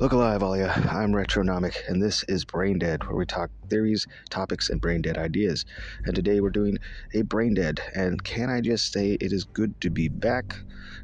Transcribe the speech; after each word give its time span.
Look 0.00 0.12
alive, 0.12 0.42
all 0.42 0.56
ya. 0.56 0.72
I'm 0.88 1.14
Retronomic, 1.14 1.76
and 1.86 2.02
this 2.02 2.22
is 2.22 2.46
Brain 2.46 2.78
Dead, 2.78 3.04
where 3.04 3.16
we 3.16 3.26
talk 3.26 3.50
theories, 3.68 4.06
topics, 4.30 4.70
and 4.70 4.80
brain 4.80 5.02
dead 5.02 5.18
ideas. 5.18 5.66
And 6.06 6.14
today 6.14 6.40
we're 6.40 6.48
doing 6.48 6.78
a 7.12 7.20
Brain 7.20 7.52
Dead. 7.52 7.82
And 7.94 8.24
can 8.24 8.48
I 8.48 8.62
just 8.62 8.94
say 8.94 9.18
it 9.20 9.30
is 9.30 9.44
good 9.44 9.78
to 9.82 9.90
be 9.90 10.08
back, 10.08 10.56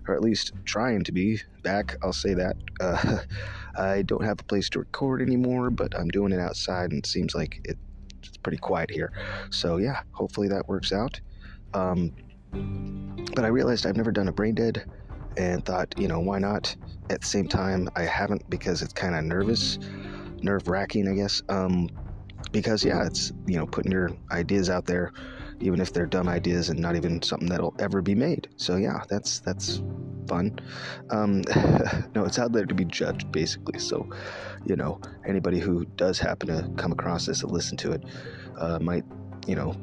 or 0.09 0.15
at 0.15 0.23
least 0.23 0.53
trying 0.65 1.05
to 1.05 1.13
be 1.13 1.43
back? 1.63 1.99
I'll 2.03 2.15
say 2.15 2.33
that. 2.33 2.57
Uh, 2.81 3.19
I 3.79 4.01
don't 4.01 4.25
have 4.25 4.41
a 4.41 4.45
place 4.45 4.71
to 4.71 4.79
record 4.79 5.21
anymore, 5.21 5.69
but 5.69 5.95
I'm 5.95 6.09
doing 6.09 6.33
it 6.33 6.41
outside, 6.41 6.93
and 6.93 7.01
it 7.01 7.07
seems 7.07 7.35
like 7.35 7.61
it, 7.65 7.77
it's 8.23 8.39
pretty 8.39 8.57
quiet 8.57 8.91
here. 8.91 9.13
So 9.51 9.77
yeah, 9.77 10.01
hopefully 10.13 10.49
that 10.49 10.69
works 10.69 10.91
out. 10.91 11.21
Um, 11.75 12.15
but 13.35 13.45
I 13.45 13.49
realized 13.49 13.85
I've 13.85 13.99
never 13.99 14.11
done 14.11 14.29
a 14.29 14.33
Brain 14.33 14.55
Dead 14.55 14.91
and 15.37 15.65
thought, 15.65 15.95
you 15.99 16.09
know, 16.09 16.21
why 16.21 16.39
not? 16.39 16.75
At 17.11 17.21
the 17.21 17.27
same 17.27 17.49
time, 17.49 17.89
I 17.97 18.03
haven't 18.03 18.49
because 18.51 18.83
it's 18.83 18.93
kind 18.93 19.15
of 19.15 19.25
nervous, 19.25 19.79
nerve 20.43 20.69
wracking, 20.69 21.09
I 21.09 21.15
guess. 21.15 21.43
Um, 21.49 21.89
because 22.53 22.85
yeah, 22.85 23.05
it's 23.07 23.33
you 23.47 23.57
know 23.57 23.67
putting 23.67 23.93
your 23.93 24.11
ideas 24.31 24.71
out 24.71 24.87
there, 24.87 25.13
even 25.61 25.81
if 25.81 25.93
they're 25.93 26.07
dumb 26.07 26.29
ideas 26.29 26.69
and 26.69 26.79
not 26.79 26.97
even 26.97 27.23
something 27.23 27.49
that'll 27.49 27.75
ever 27.79 28.03
be 28.03 28.15
made. 28.15 28.49
So 28.57 28.77
yeah, 28.77 29.03
that's 29.09 29.41
that's 29.41 29.83
fun. 30.27 30.59
Um, 31.11 31.43
no, 32.15 32.25
it's 32.25 32.39
out 32.39 32.53
there 32.53 32.67
to 32.67 32.75
be 32.75 32.85
judged, 32.85 33.31
basically. 33.33 33.79
So, 33.79 34.09
you 34.65 34.77
know, 34.77 35.01
anybody 35.27 35.59
who 35.61 35.85
does 35.97 36.19
happen 36.19 36.49
to 36.49 36.69
come 36.77 36.93
across 36.93 37.27
this 37.27 37.43
and 37.43 37.53
listen 37.53 37.77
to 37.79 37.93
it 37.93 38.05
uh, 38.59 38.79
might, 38.81 39.05
you 39.47 39.55
know, 39.55 39.75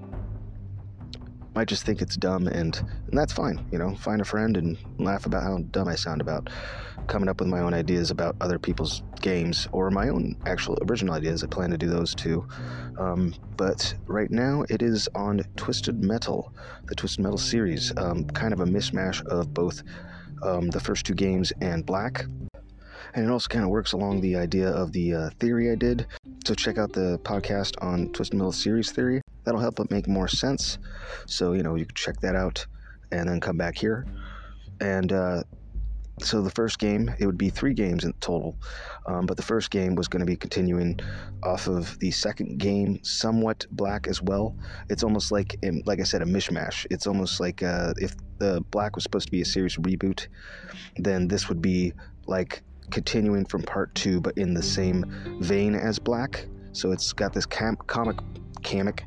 might 1.55 1.67
just 1.67 1.85
think 1.85 2.02
it's 2.02 2.16
dumb, 2.16 2.48
and, 2.48 2.75
and 2.75 3.17
that's 3.17 3.34
fine. 3.34 3.66
You 3.71 3.77
know, 3.77 3.95
find 3.95 4.21
a 4.21 4.25
friend 4.25 4.57
and 4.57 4.77
laugh 4.98 5.25
about 5.25 5.43
how 5.43 5.57
dumb 5.71 5.88
I 5.88 5.95
sound 5.95 6.21
about 6.21 6.49
coming 7.07 7.29
up 7.29 7.39
with 7.39 7.49
my 7.49 7.59
own 7.59 7.73
ideas 7.73 8.12
about 8.12 8.35
other 8.41 8.57
people's 8.57 9.03
games 9.21 9.68
or 9.71 9.91
my 9.91 10.10
own 10.10 10.35
actual 10.45 10.77
original 10.90 11.13
ideas. 11.13 11.43
I 11.43 11.48
plan 11.48 11.70
to 11.71 11.77
do 11.77 11.87
those 11.87 12.15
too. 12.15 12.48
Um, 12.98 13.34
but 13.57 13.93
right 14.05 14.32
now 14.32 14.63
it 14.70 14.82
is 14.82 15.07
on 15.15 15.43
Twisted 15.55 16.04
Metal, 16.04 16.54
the 16.85 16.95
Twisted 16.95 17.23
Metal 17.23 17.37
series, 17.37 17.95
um, 17.98 18.26
kind 18.26 18.54
of 18.54 18.60
a 18.60 18.65
mishmash 18.65 19.26
of 19.27 19.54
both 19.54 19.84
um, 20.43 20.70
the 20.70 20.79
first 20.79 21.05
two 21.05 21.13
games 21.13 21.54
and 21.62 21.85
Black. 21.85 22.26
And 23.15 23.26
it 23.26 23.29
also 23.29 23.48
kind 23.48 23.63
of 23.63 23.70
works 23.70 23.93
along 23.93 24.21
the 24.21 24.35
idea 24.35 24.70
of 24.70 24.91
the 24.91 25.13
uh, 25.13 25.29
theory 25.40 25.71
I 25.71 25.76
did. 25.76 26.07
So 26.45 26.55
check 26.55 26.77
out 26.77 26.93
the 26.93 27.20
podcast 27.20 27.76
on 27.82 28.12
Twisted 28.12 28.38
Metal 28.38 28.51
series 28.51 28.91
theory 28.91 29.21
that'll 29.44 29.60
help 29.60 29.80
it 29.80 29.91
make 29.91 30.08
more 30.08 30.27
sense. 30.27 30.77
So, 31.26 31.54
you 31.54 31.63
know, 31.63 31.76
you 31.76 31.86
can 31.86 31.96
check 31.96 32.20
that 32.22 32.36
out 32.36 32.66
and 33.12 33.30
then 33.30 33.40
come 33.40 33.58
back 33.58 33.77
here. 33.77 34.05
And 34.82 35.12
uh, 35.12 35.44
so 36.20 36.41
the 36.41 36.50
first 36.52 36.80
game, 36.80 37.13
it 37.20 37.26
would 37.26 37.38
be 37.38 37.50
three 37.50 37.74
games 37.74 38.04
in 38.04 38.13
total. 38.13 38.55
Um, 39.05 39.26
but 39.26 39.38
the 39.38 39.44
first 39.44 39.72
game 39.72 39.96
was 39.96 40.08
going 40.08 40.20
to 40.20 40.26
be 40.26 40.35
continuing 40.35 41.00
off 41.41 41.68
of 41.68 41.98
the 42.00 42.12
second 42.12 42.60
game, 42.60 43.04
somewhat 43.04 43.66
black 43.72 44.08
as 44.08 44.22
well. 44.22 44.55
It's 44.90 45.04
almost 45.04 45.32
like, 45.32 45.57
like 45.85 46.00
I 46.00 46.04
said, 46.04 46.22
a 46.22 46.26
mishmash. 46.26 46.85
It's 46.91 47.07
almost 47.07 47.40
like 47.40 47.63
uh, 47.63 47.94
if 47.98 48.16
the 48.38 48.62
black 48.72 48.96
was 48.96 49.04
supposed 49.04 49.28
to 49.28 49.32
be 49.32 49.41
a 49.41 49.46
series 49.46 49.76
reboot, 49.78 50.28
then 50.98 51.28
this 51.28 51.50
would 51.50 51.62
be 51.62 51.94
like 52.28 52.62
continuing 52.91 53.46
from 53.46 53.63
part 53.63 53.94
two, 53.96 54.22
but 54.22 54.38
in 54.38 54.54
the 54.54 54.63
same 54.63 55.05
vein 55.40 55.76
as 55.76 56.00
black. 56.00 56.46
So 56.74 56.91
it's 56.91 57.13
got 57.13 57.34
this 57.34 57.46
camp 57.46 57.85
comic 57.88 58.18
comic. 58.64 59.06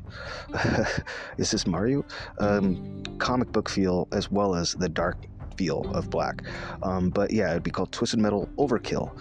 is 1.37 1.51
this 1.51 1.67
Mario? 1.67 2.05
Um, 2.39 3.03
comic 3.17 3.51
book 3.51 3.69
feel 3.69 4.07
as 4.11 4.31
well 4.31 4.55
as 4.55 4.73
the 4.73 4.89
dark 4.89 5.17
feel 5.57 5.89
of 5.93 6.09
black. 6.09 6.43
Um, 6.83 7.09
but 7.09 7.31
yeah, 7.31 7.51
it'd 7.51 7.63
be 7.63 7.71
called 7.71 7.91
Twisted 7.91 8.19
Metal 8.19 8.47
Overkill. 8.57 9.17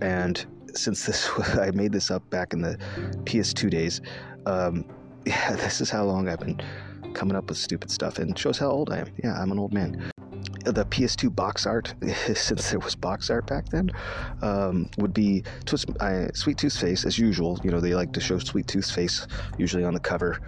And 0.00 0.44
since 0.74 1.04
this, 1.06 1.30
I 1.38 1.70
made 1.72 1.92
this 1.92 2.10
up 2.10 2.28
back 2.30 2.52
in 2.52 2.62
the 2.62 2.78
PS2 3.24 3.70
days. 3.70 4.00
Um, 4.46 4.84
yeah, 5.26 5.56
this 5.56 5.80
is 5.80 5.90
how 5.90 6.04
long 6.04 6.28
I've 6.28 6.40
been 6.40 6.60
coming 7.14 7.36
up 7.36 7.48
with 7.48 7.58
stupid 7.58 7.90
stuff, 7.90 8.18
and 8.18 8.36
shows 8.36 8.58
how 8.58 8.70
old 8.70 8.90
I 8.90 8.98
am. 8.98 9.06
Yeah, 9.22 9.40
I'm 9.40 9.52
an 9.52 9.58
old 9.58 9.72
man 9.72 10.13
the 10.64 10.84
PS2 10.86 11.34
box 11.34 11.66
art, 11.66 11.94
since 12.34 12.70
there 12.70 12.78
was 12.78 12.94
box 12.94 13.30
art 13.30 13.46
back 13.46 13.68
then, 13.68 13.90
um, 14.42 14.88
would 14.98 15.12
be 15.12 15.44
Twist, 15.64 15.86
Sweet 16.34 16.58
Tooth's 16.58 16.80
face 16.80 17.04
as 17.04 17.18
usual. 17.18 17.60
You 17.62 17.70
know, 17.70 17.80
they 17.80 17.94
like 17.94 18.12
to 18.12 18.20
show 18.20 18.38
Sweet 18.38 18.66
Tooth's 18.66 18.90
face 18.90 19.26
usually 19.58 19.84
on 19.84 19.94
the 19.94 20.00
cover, 20.00 20.38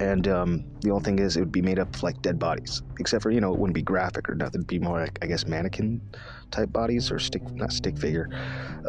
and 0.00 0.28
um, 0.28 0.64
the 0.80 0.90
only 0.90 1.04
thing 1.04 1.18
is 1.18 1.36
it 1.36 1.40
would 1.40 1.52
be 1.52 1.62
made 1.62 1.78
up 1.78 1.94
of 1.94 2.02
like 2.02 2.20
dead 2.22 2.38
bodies, 2.38 2.82
except 2.98 3.22
for 3.22 3.30
you 3.30 3.40
know 3.40 3.52
it 3.52 3.58
wouldn't 3.58 3.74
be 3.74 3.82
graphic 3.82 4.28
or 4.28 4.34
nothing. 4.34 4.60
It'd 4.60 4.66
be 4.66 4.78
more 4.78 5.00
like 5.00 5.18
I 5.22 5.26
guess 5.26 5.46
mannequin 5.46 6.00
type 6.50 6.72
bodies 6.72 7.10
or 7.10 7.18
stick, 7.18 7.42
not 7.52 7.72
stick 7.72 7.98
figure. 7.98 8.28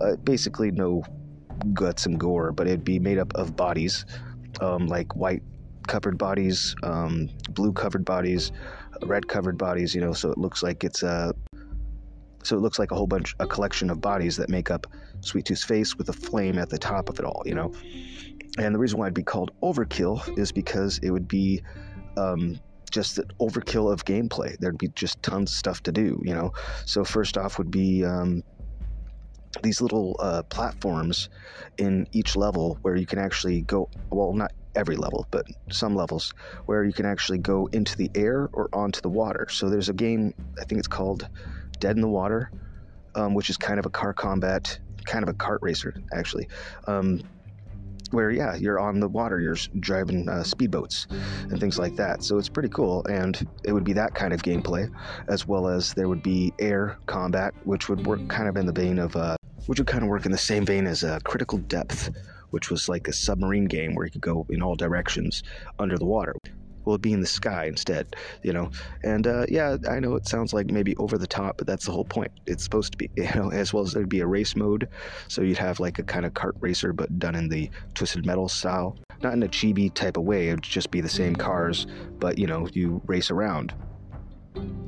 Uh, 0.02 0.16
basically, 0.18 0.72
no 0.72 1.04
guts 1.74 2.06
and 2.06 2.20
gore, 2.20 2.52
but 2.52 2.68
it'd 2.68 2.84
be 2.84 3.00
made 3.00 3.18
up 3.18 3.34
of 3.36 3.56
bodies, 3.56 4.06
um, 4.60 4.88
like 4.88 5.16
white 5.16 5.44
covered 5.88 6.18
bodies, 6.18 6.76
um, 6.84 7.30
blue 7.52 7.74
covered 7.74 8.06
bodies 8.06 8.52
red 9.02 9.28
covered 9.28 9.58
bodies, 9.58 9.94
you 9.94 10.02
know, 10.02 10.14
so 10.14 10.32
it 10.32 10.38
looks 10.38 10.64
like 10.64 10.84
it's 10.84 11.04
a 11.04 11.34
so 12.44 12.58
it 12.58 12.60
looks 12.60 12.78
like 12.78 12.92
a 12.92 12.96
whole 12.96 13.08
bunch 13.08 13.36
a 13.40 13.48
collection 13.48 13.90
of 13.90 14.02
bodies 14.02 14.36
that 14.38 14.50
make 14.50 14.70
up 14.70 14.88
Sweet 15.22 15.46
Tooth's 15.46 15.64
face 15.64 15.96
with 15.96 16.10
a 16.10 16.14
flame 16.14 16.58
at 16.58 16.70
the 16.70 16.78
top 16.78 17.10
of 17.10 17.20
it 17.20 17.26
all, 17.26 17.42
you 17.46 17.56
know. 17.56 17.74
And 18.58 18.76
the 18.76 18.80
reason 18.80 19.00
why 19.00 19.06
it'd 19.06 19.14
be 19.14 19.24
called 19.24 19.52
Overkill 19.64 20.38
is 20.38 20.52
because 20.52 21.00
it 21.00 21.10
would 21.10 21.28
be 21.28 21.62
um, 22.18 22.60
just 22.92 23.18
an 23.18 23.26
overkill 23.40 23.92
of 23.92 24.06
gameplay. 24.06 24.58
There'd 24.60 24.78
be 24.78 24.90
just 24.90 25.22
tons 25.24 25.52
of 25.52 25.58
stuff 25.58 25.84
to 25.84 25.92
do, 25.92 26.22
you 26.24 26.34
know. 26.34 26.52
So 26.86 27.04
first 27.04 27.38
off 27.38 27.58
would 27.58 27.72
be 27.72 28.06
um, 28.06 28.44
these 29.64 29.82
little 29.82 30.16
uh, 30.20 30.44
platforms 30.44 31.30
in 31.78 32.08
each 32.12 32.36
level 32.36 32.78
where 32.82 32.96
you 32.96 33.06
can 33.06 33.20
actually 33.20 33.62
go. 33.62 33.90
Well, 34.12 34.34
not 34.34 34.52
every 34.76 34.96
level, 34.96 35.28
but 35.32 35.46
some 35.72 35.96
levels 35.96 36.34
where 36.66 36.84
you 36.84 36.94
can 36.94 37.06
actually 37.06 37.38
go 37.38 37.68
into 37.68 37.96
the 37.98 38.10
air 38.16 38.50
or 38.54 38.70
onto 38.74 39.02
the 39.02 39.10
water. 39.10 39.48
So 39.50 39.70
there's 39.70 39.90
a 39.90 39.94
game, 39.94 40.34
I 40.60 40.66
think 40.66 40.80
it's 40.80 40.88
called 40.88 41.28
Dead 41.80 41.96
in 41.96 42.02
the 42.02 42.08
Water, 42.08 42.52
um, 43.16 43.34
which 43.34 43.50
is 43.50 43.58
kind 43.58 43.80
of 43.80 43.86
a 43.86 43.90
car 43.90 44.14
combat, 44.14 44.80
kind 45.06 45.24
of 45.24 45.30
a 45.30 45.34
kart 45.34 45.60
racer, 45.62 45.94
actually. 46.14 46.48
Um, 46.88 47.22
where 48.12 48.30
yeah, 48.30 48.56
you're 48.56 48.80
on 48.80 49.00
the 49.00 49.08
water, 49.08 49.40
you're 49.40 49.58
driving 49.80 50.30
uh, 50.30 50.44
speedboats 50.44 51.12
and 51.52 51.60
things 51.60 51.80
like 51.80 51.96
that. 51.96 52.24
So 52.24 52.38
it's 52.38 52.48
pretty 52.48 52.70
cool, 52.70 53.04
and 53.06 53.48
it 53.64 53.74
would 53.74 53.84
be 53.84 53.94
that 53.94 54.14
kind 54.14 54.34
of 54.34 54.44
gameplay, 54.44 54.92
as 55.28 55.48
well 55.48 55.68
as 55.68 55.94
there 55.94 56.08
would 56.08 56.22
be 56.22 56.54
air 56.60 56.98
combat, 57.08 57.54
which 57.64 57.90
would 57.90 58.06
work 58.06 58.26
kind 58.30 58.48
of 58.48 58.56
in 58.56 58.68
the 58.68 58.72
vein 58.72 59.00
of, 59.00 59.16
uh, 59.16 59.36
which 59.66 59.80
would 59.80 59.88
kind 59.88 60.04
of 60.04 60.10
work 60.10 60.26
in 60.26 60.32
the 60.32 60.38
same 60.38 60.64
vein 60.64 60.86
as 60.86 61.04
uh, 61.04 61.20
Critical 61.24 61.58
Depth, 61.58 62.12
which 62.54 62.70
was 62.70 62.88
like 62.88 63.08
a 63.08 63.14
submarine 63.14 63.66
game 63.66 63.96
where 63.96 64.06
you 64.06 64.12
could 64.12 64.22
go 64.22 64.46
in 64.48 64.62
all 64.62 64.76
directions 64.76 65.42
under 65.80 65.98
the 65.98 66.06
water. 66.06 66.36
Will 66.86 66.96
it 66.96 67.02
be 67.02 67.12
in 67.14 67.20
the 67.20 67.26
sky 67.26 67.66
instead, 67.66 68.16
you 68.44 68.54
know? 68.54 68.70
And 69.04 69.26
uh, 69.26 69.48
yeah, 69.50 69.78
I 69.90 70.00
know 70.00 70.16
it 70.16 70.28
sounds 70.28 70.54
like 70.54 70.68
maybe 70.68 70.96
over 70.98 71.18
the 71.18 71.26
top, 71.26 71.58
but 71.58 71.66
that's 71.66 71.88
the 71.88 71.92
whole 71.92 72.06
point. 72.06 72.32
It's 72.46 72.64
supposed 72.64 72.92
to 72.92 72.98
be, 72.98 73.10
you 73.18 73.34
know, 73.34 73.52
as 73.52 73.74
well 73.74 73.84
as 73.84 73.94
there'd 73.94 74.08
be 74.08 74.20
a 74.20 74.28
race 74.28 74.56
mode. 74.56 74.88
So 75.30 75.42
you'd 75.42 75.58
have 75.58 75.80
like 75.80 75.98
a 75.98 76.04
kind 76.04 76.28
of 76.28 76.34
kart 76.34 76.54
racer, 76.60 76.94
but 76.94 77.18
done 77.18 77.36
in 77.36 77.50
the 77.50 77.72
twisted 77.96 78.26
metal 78.26 78.48
style. 78.48 79.00
Not 79.24 79.34
in 79.34 79.42
a 79.42 79.48
chibi 79.48 79.92
type 79.92 80.18
of 80.18 80.24
way, 80.24 80.50
it 80.50 80.54
would 80.54 80.62
just 80.62 80.92
be 80.92 81.02
the 81.02 81.10
same 81.10 81.36
cars, 81.36 81.88
but 82.20 82.38
you 82.38 82.46
know, 82.46 82.68
you 82.74 83.02
race 83.08 83.32
around 83.32 83.74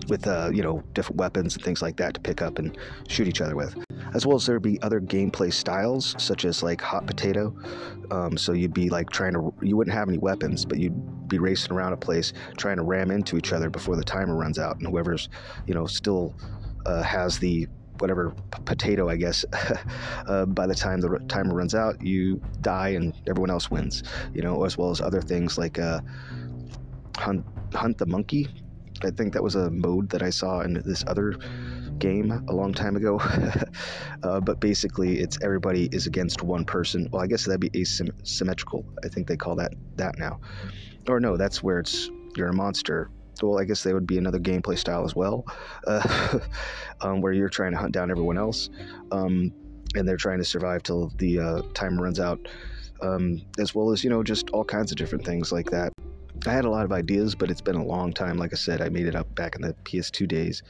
with, 0.07 0.27
uh, 0.27 0.51
you 0.53 0.61
know, 0.61 0.83
different 0.93 1.17
weapons 1.17 1.55
and 1.55 1.63
things 1.63 1.81
like 1.81 1.97
that 1.97 2.13
to 2.13 2.19
pick 2.19 2.41
up 2.41 2.59
and 2.59 2.77
shoot 3.07 3.27
each 3.27 3.41
other 3.41 3.55
with. 3.55 3.75
As 4.13 4.25
well 4.25 4.37
as 4.37 4.45
there 4.45 4.55
would 4.55 4.63
be 4.63 4.81
other 4.81 5.01
gameplay 5.01 5.51
styles 5.51 6.15
such 6.17 6.45
as 6.45 6.63
like 6.63 6.81
hot 6.81 7.05
potato. 7.07 7.55
Um, 8.11 8.37
so 8.37 8.53
you'd 8.53 8.73
be 8.73 8.89
like 8.89 9.09
trying 9.09 9.33
to 9.33 9.53
you 9.61 9.75
wouldn't 9.75 9.95
have 9.95 10.07
any 10.07 10.19
weapons 10.19 10.63
but 10.63 10.77
you'd 10.77 11.27
be 11.27 11.39
racing 11.39 11.71
around 11.71 11.93
a 11.93 11.97
place 11.97 12.33
trying 12.55 12.77
to 12.77 12.83
ram 12.83 13.09
into 13.09 13.35
each 13.35 13.51
other 13.51 13.69
before 13.69 13.95
the 13.95 14.03
timer 14.03 14.35
runs 14.35 14.59
out. 14.59 14.77
And 14.77 14.87
whoever's 14.87 15.29
you 15.65 15.73
know 15.73 15.85
still 15.85 16.35
uh, 16.85 17.01
has 17.01 17.39
the 17.39 17.67
whatever 17.99 18.31
p- 18.51 18.61
potato 18.65 19.07
i 19.07 19.15
guess 19.15 19.45
uh, 20.27 20.45
by 20.45 20.67
the 20.67 20.75
time 20.75 20.99
the 20.99 21.09
r- 21.09 21.19
timer 21.27 21.55
runs 21.55 21.73
out 21.73 22.01
you 22.01 22.41
die 22.61 22.89
and 22.89 23.13
everyone 23.27 23.49
else 23.49 23.71
wins 23.71 24.03
you 24.33 24.41
know 24.41 24.65
as 24.65 24.77
well 24.77 24.91
as 24.91 24.99
other 24.99 25.21
things 25.21 25.57
like 25.57 25.79
uh, 25.79 26.01
hunt 27.17 27.45
hunt 27.73 27.97
the 27.97 28.05
monkey 28.05 28.49
i 29.03 29.09
think 29.09 29.33
that 29.33 29.43
was 29.43 29.55
a 29.55 29.69
mode 29.69 30.09
that 30.09 30.21
i 30.21 30.29
saw 30.29 30.61
in 30.61 30.81
this 30.85 31.03
other 31.07 31.35
game 31.99 32.31
a 32.47 32.53
long 32.53 32.73
time 32.73 32.95
ago. 32.95 33.19
uh, 34.23 34.39
but 34.39 34.59
basically, 34.59 35.19
it's 35.19 35.37
everybody 35.41 35.89
is 35.91 36.07
against 36.07 36.43
one 36.43 36.65
person. 36.65 37.09
Well, 37.11 37.21
I 37.21 37.27
guess 37.27 37.45
that'd 37.45 37.59
be 37.59 37.71
asymmetrical. 37.75 38.85
I 39.03 39.07
think 39.07 39.27
they 39.27 39.37
call 39.37 39.55
that 39.55 39.73
that 39.95 40.17
now. 40.17 40.39
Or 41.07 41.19
no, 41.19 41.37
that's 41.37 41.63
where 41.63 41.79
it's 41.79 42.09
you're 42.35 42.49
a 42.49 42.53
monster. 42.53 43.09
Well, 43.41 43.59
I 43.59 43.65
guess 43.65 43.83
that 43.83 43.93
would 43.93 44.07
be 44.07 44.17
another 44.17 44.39
gameplay 44.39 44.77
style 44.77 45.03
as 45.03 45.13
well, 45.13 45.45
uh, 45.87 46.39
um, 47.01 47.21
where 47.21 47.33
you're 47.33 47.49
trying 47.49 47.71
to 47.71 47.77
hunt 47.77 47.91
down 47.91 48.09
everyone 48.09 48.37
else, 48.37 48.69
um, 49.11 49.51
and 49.93 50.07
they're 50.07 50.17
trying 50.17 50.37
to 50.37 50.45
survive 50.45 50.83
till 50.83 51.11
the 51.17 51.39
uh, 51.39 51.61
time 51.73 52.01
runs 52.01 52.19
out. 52.19 52.39
Um, 53.01 53.41
as 53.59 53.75
well 53.75 53.91
as 53.91 54.05
you 54.05 54.09
know, 54.09 54.23
just 54.23 54.49
all 54.51 54.63
kinds 54.63 54.91
of 54.91 54.97
different 54.97 55.25
things 55.25 55.51
like 55.51 55.69
that. 55.71 55.91
I 56.47 56.51
had 56.51 56.65
a 56.65 56.69
lot 56.69 56.85
of 56.85 56.91
ideas, 56.91 57.35
but 57.35 57.49
it's 57.49 57.61
been 57.61 57.75
a 57.75 57.85
long 57.85 58.13
time. 58.13 58.37
Like 58.37 58.53
I 58.53 58.57
said, 58.57 58.81
I 58.81 58.89
made 58.89 59.07
it 59.07 59.15
up 59.15 59.33
back 59.35 59.55
in 59.55 59.61
the 59.61 59.75
PS2 59.85 60.27
days 60.27 60.61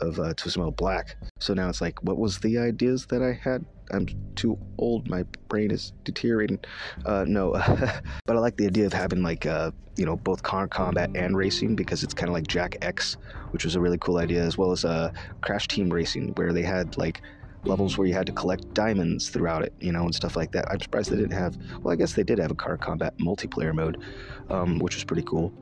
of 0.00 0.18
uh, 0.18 0.34
Twisted 0.34 0.60
Metal 0.60 0.72
Black. 0.72 1.16
So 1.40 1.54
now 1.54 1.68
it's 1.68 1.80
like, 1.80 2.02
what 2.02 2.18
was 2.18 2.38
the 2.38 2.58
ideas 2.58 3.06
that 3.10 3.22
I 3.22 3.38
had 3.42 3.66
I'm 3.92 4.06
too 4.36 4.58
old. 4.78 5.08
My 5.08 5.24
brain 5.48 5.70
is 5.70 5.92
deteriorating. 6.04 6.60
Uh, 7.04 7.24
no, 7.26 7.52
but 8.26 8.36
I 8.36 8.38
like 8.38 8.56
the 8.56 8.66
idea 8.66 8.86
of 8.86 8.92
having 8.92 9.22
like 9.22 9.46
uh, 9.46 9.70
you 9.96 10.06
know 10.06 10.16
both 10.16 10.42
car 10.42 10.66
combat 10.68 11.10
and 11.14 11.36
racing 11.36 11.76
because 11.76 12.02
it's 12.02 12.14
kind 12.14 12.28
of 12.28 12.34
like 12.34 12.46
Jak 12.46 12.76
X, 12.82 13.16
which 13.50 13.64
was 13.64 13.74
a 13.74 13.80
really 13.80 13.98
cool 13.98 14.18
idea, 14.18 14.42
as 14.42 14.56
well 14.56 14.72
as 14.72 14.84
uh, 14.84 15.10
Crash 15.42 15.68
Team 15.68 15.90
Racing, 15.90 16.32
where 16.36 16.52
they 16.52 16.62
had 16.62 16.96
like 16.96 17.20
levels 17.64 17.96
where 17.96 18.06
you 18.06 18.14
had 18.14 18.26
to 18.26 18.32
collect 18.32 18.74
diamonds 18.74 19.30
throughout 19.30 19.62
it, 19.62 19.72
you 19.80 19.92
know, 19.92 20.04
and 20.04 20.14
stuff 20.14 20.36
like 20.36 20.52
that. 20.52 20.66
I'm 20.70 20.80
surprised 20.80 21.10
they 21.10 21.16
didn't 21.16 21.32
have. 21.32 21.56
Well, 21.82 21.92
I 21.92 21.96
guess 21.96 22.14
they 22.14 22.22
did 22.24 22.38
have 22.38 22.50
a 22.50 22.54
car 22.54 22.76
combat 22.76 23.16
multiplayer 23.18 23.74
mode, 23.74 24.02
um, 24.50 24.78
which 24.78 24.94
was 24.94 25.04
pretty 25.04 25.22
cool. 25.22 25.52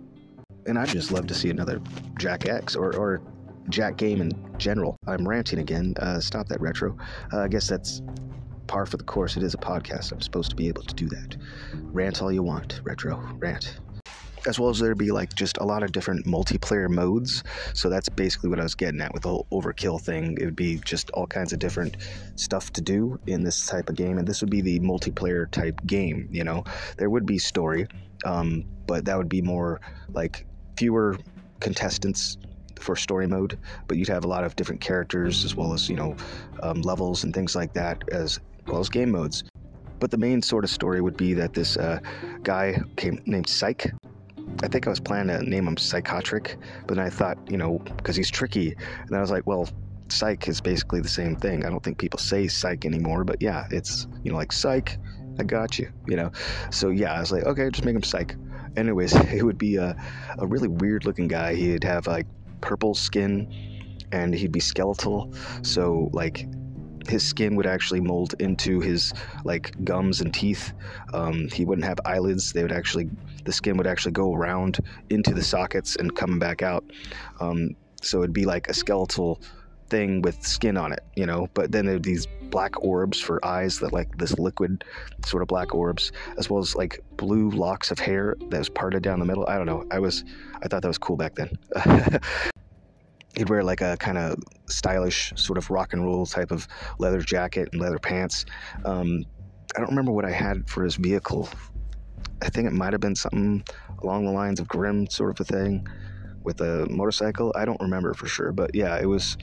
And 0.66 0.78
I'd 0.78 0.88
just 0.88 1.10
love 1.10 1.26
to 1.26 1.34
see 1.34 1.50
another 1.50 1.80
Jak 2.18 2.46
X 2.46 2.76
or, 2.76 2.94
or 2.96 3.22
Jak 3.68 3.96
game 3.96 4.20
in 4.20 4.32
general. 4.58 4.96
I'm 5.06 5.26
ranting 5.26 5.58
again. 5.58 5.94
Uh, 5.98 6.20
stop 6.20 6.48
that 6.48 6.60
retro. 6.60 6.96
Uh, 7.32 7.40
I 7.40 7.48
guess 7.48 7.68
that's 7.68 8.02
par 8.66 8.86
for 8.86 8.96
the 8.96 9.04
course. 9.04 9.36
It 9.36 9.42
is 9.42 9.54
a 9.54 9.58
podcast. 9.58 10.12
I'm 10.12 10.20
supposed 10.20 10.50
to 10.50 10.56
be 10.56 10.68
able 10.68 10.82
to 10.82 10.94
do 10.94 11.08
that. 11.08 11.36
Rant 11.74 12.22
all 12.22 12.32
you 12.32 12.42
want, 12.42 12.80
retro. 12.84 13.16
Rant 13.38 13.80
as 14.46 14.58
well 14.58 14.70
as 14.70 14.78
there'd 14.78 14.98
be 14.98 15.10
like 15.10 15.34
just 15.34 15.58
a 15.58 15.64
lot 15.64 15.82
of 15.82 15.92
different 15.92 16.26
multiplayer 16.26 16.88
modes. 16.88 17.42
So 17.74 17.88
that's 17.88 18.08
basically 18.08 18.50
what 18.50 18.60
I 18.60 18.62
was 18.62 18.74
getting 18.74 19.00
at 19.00 19.12
with 19.12 19.22
the 19.22 19.28
whole 19.28 19.46
overkill 19.52 20.00
thing. 20.00 20.36
It 20.40 20.44
would 20.44 20.56
be 20.56 20.78
just 20.84 21.10
all 21.10 21.26
kinds 21.26 21.52
of 21.52 21.58
different 21.58 21.96
stuff 22.36 22.72
to 22.72 22.80
do 22.80 23.18
in 23.26 23.42
this 23.42 23.66
type 23.66 23.88
of 23.88 23.96
game, 23.96 24.18
and 24.18 24.26
this 24.26 24.40
would 24.40 24.50
be 24.50 24.60
the 24.60 24.80
multiplayer 24.80 25.50
type 25.50 25.80
game. 25.86 26.28
You 26.30 26.44
know, 26.44 26.64
there 26.96 27.10
would 27.10 27.26
be 27.26 27.38
story, 27.38 27.86
um, 28.24 28.64
but 28.86 29.04
that 29.04 29.16
would 29.16 29.28
be 29.28 29.42
more 29.42 29.80
like 30.12 30.46
fewer 30.76 31.18
contestants 31.60 32.38
for 32.78 32.96
story 32.96 33.26
mode, 33.26 33.58
but 33.86 33.98
you'd 33.98 34.08
have 34.08 34.24
a 34.24 34.28
lot 34.28 34.44
of 34.44 34.56
different 34.56 34.80
characters 34.80 35.44
as 35.44 35.54
well 35.54 35.74
as 35.74 35.88
you 35.88 35.96
know 35.96 36.16
um, 36.62 36.80
levels 36.82 37.24
and 37.24 37.34
things 37.34 37.54
like 37.54 37.72
that, 37.74 38.02
as 38.10 38.40
well 38.66 38.80
as 38.80 38.88
game 38.88 39.10
modes. 39.10 39.44
But 39.98 40.10
the 40.10 40.16
main 40.16 40.40
sort 40.40 40.64
of 40.64 40.70
story 40.70 41.02
would 41.02 41.18
be 41.18 41.34
that 41.34 41.52
this 41.52 41.76
uh, 41.76 42.00
guy 42.42 42.80
came 42.96 43.20
named 43.26 43.48
Psyche 43.50 43.90
I 44.62 44.68
think 44.68 44.86
I 44.86 44.90
was 44.90 45.00
planning 45.00 45.38
to 45.38 45.48
name 45.48 45.66
him 45.66 45.76
Psychotric, 45.76 46.56
but 46.86 46.96
then 46.96 47.04
I 47.04 47.10
thought, 47.10 47.38
you 47.50 47.56
know, 47.56 47.78
because 47.96 48.16
he's 48.16 48.30
tricky, 48.30 48.74
and 49.06 49.16
I 49.16 49.20
was 49.20 49.30
like, 49.30 49.46
well, 49.46 49.68
psych 50.08 50.48
is 50.48 50.60
basically 50.60 51.00
the 51.00 51.08
same 51.08 51.36
thing. 51.36 51.64
I 51.64 51.70
don't 51.70 51.82
think 51.82 51.98
people 51.98 52.18
say 52.18 52.48
psych 52.48 52.84
anymore, 52.84 53.24
but 53.24 53.40
yeah, 53.40 53.66
it's 53.70 54.06
you 54.22 54.30
know 54.30 54.36
like 54.36 54.52
psych. 54.52 54.98
I 55.38 55.44
got 55.44 55.78
you, 55.78 55.90
you 56.06 56.16
know. 56.16 56.32
So 56.70 56.90
yeah, 56.90 57.14
I 57.14 57.20
was 57.20 57.32
like, 57.32 57.44
okay, 57.44 57.70
just 57.70 57.84
make 57.84 57.96
him 57.96 58.02
psych. 58.02 58.36
Anyways, 58.76 59.14
it 59.32 59.42
would 59.42 59.58
be 59.58 59.76
a, 59.76 59.96
a 60.38 60.46
really 60.46 60.68
weird 60.68 61.04
looking 61.04 61.28
guy. 61.28 61.54
He'd 61.54 61.84
have 61.84 62.06
like 62.06 62.26
purple 62.60 62.94
skin, 62.94 63.96
and 64.12 64.34
he'd 64.34 64.52
be 64.52 64.60
skeletal. 64.60 65.32
So 65.62 66.10
like 66.12 66.46
his 67.10 67.26
skin 67.26 67.56
would 67.56 67.66
actually 67.66 68.00
mold 68.00 68.34
into 68.38 68.80
his 68.80 69.12
like 69.44 69.72
gums 69.84 70.20
and 70.20 70.32
teeth. 70.32 70.72
Um, 71.12 71.48
he 71.48 71.64
wouldn't 71.64 71.86
have 71.86 71.98
eyelids; 72.04 72.52
they 72.52 72.62
would 72.62 72.72
actually 72.72 73.10
the 73.44 73.52
skin 73.52 73.76
would 73.76 73.86
actually 73.86 74.12
go 74.12 74.34
around 74.34 74.78
into 75.10 75.34
the 75.34 75.42
sockets 75.42 75.96
and 75.96 76.14
come 76.14 76.38
back 76.38 76.62
out. 76.62 76.84
Um, 77.40 77.76
so 78.02 78.18
it'd 78.18 78.32
be 78.32 78.46
like 78.46 78.68
a 78.68 78.74
skeletal 78.74 79.40
thing 79.88 80.22
with 80.22 80.46
skin 80.46 80.76
on 80.76 80.92
it, 80.92 81.00
you 81.16 81.26
know. 81.26 81.48
But 81.52 81.72
then 81.72 81.84
there'd 81.84 82.02
these 82.02 82.26
black 82.50 82.82
orbs 82.82 83.20
for 83.20 83.44
eyes 83.44 83.78
that 83.80 83.92
like 83.92 84.16
this 84.18 84.38
liquid 84.38 84.84
sort 85.24 85.42
of 85.42 85.48
black 85.48 85.74
orbs, 85.74 86.12
as 86.38 86.48
well 86.48 86.60
as 86.60 86.74
like 86.74 87.02
blue 87.16 87.50
locks 87.50 87.90
of 87.90 87.98
hair 87.98 88.36
that 88.48 88.58
was 88.58 88.68
parted 88.68 89.02
down 89.02 89.18
the 89.18 89.26
middle. 89.26 89.46
I 89.48 89.56
don't 89.56 89.66
know. 89.66 89.84
I 89.90 89.98
was 89.98 90.24
I 90.62 90.68
thought 90.68 90.82
that 90.82 90.88
was 90.88 90.98
cool 90.98 91.16
back 91.16 91.34
then. 91.34 91.50
he'd 93.36 93.48
wear 93.48 93.62
like 93.62 93.80
a 93.80 93.96
kind 93.98 94.18
of 94.18 94.38
stylish 94.66 95.32
sort 95.36 95.58
of 95.58 95.70
rock 95.70 95.92
and 95.92 96.04
roll 96.04 96.26
type 96.26 96.50
of 96.50 96.66
leather 96.98 97.20
jacket 97.20 97.68
and 97.72 97.80
leather 97.80 97.98
pants. 97.98 98.44
Um, 98.84 99.24
I 99.76 99.80
don't 99.80 99.90
remember 99.90 100.12
what 100.12 100.24
I 100.24 100.30
had 100.30 100.68
for 100.68 100.82
his 100.82 100.96
vehicle. 100.96 101.48
I 102.42 102.48
think 102.48 102.66
it 102.66 102.72
might 102.72 102.92
have 102.92 103.00
been 103.00 103.14
something 103.14 103.64
along 104.02 104.24
the 104.24 104.32
lines 104.32 104.60
of 104.60 104.68
Grim 104.68 105.08
sort 105.08 105.30
of 105.30 105.40
a 105.40 105.44
thing 105.44 105.86
with 106.42 106.60
a 106.60 106.86
motorcycle. 106.90 107.52
I 107.54 107.64
don't 107.64 107.80
remember 107.80 108.14
for 108.14 108.26
sure, 108.26 108.52
but 108.52 108.74
yeah, 108.74 108.98
it 108.98 109.06
was 109.06 109.36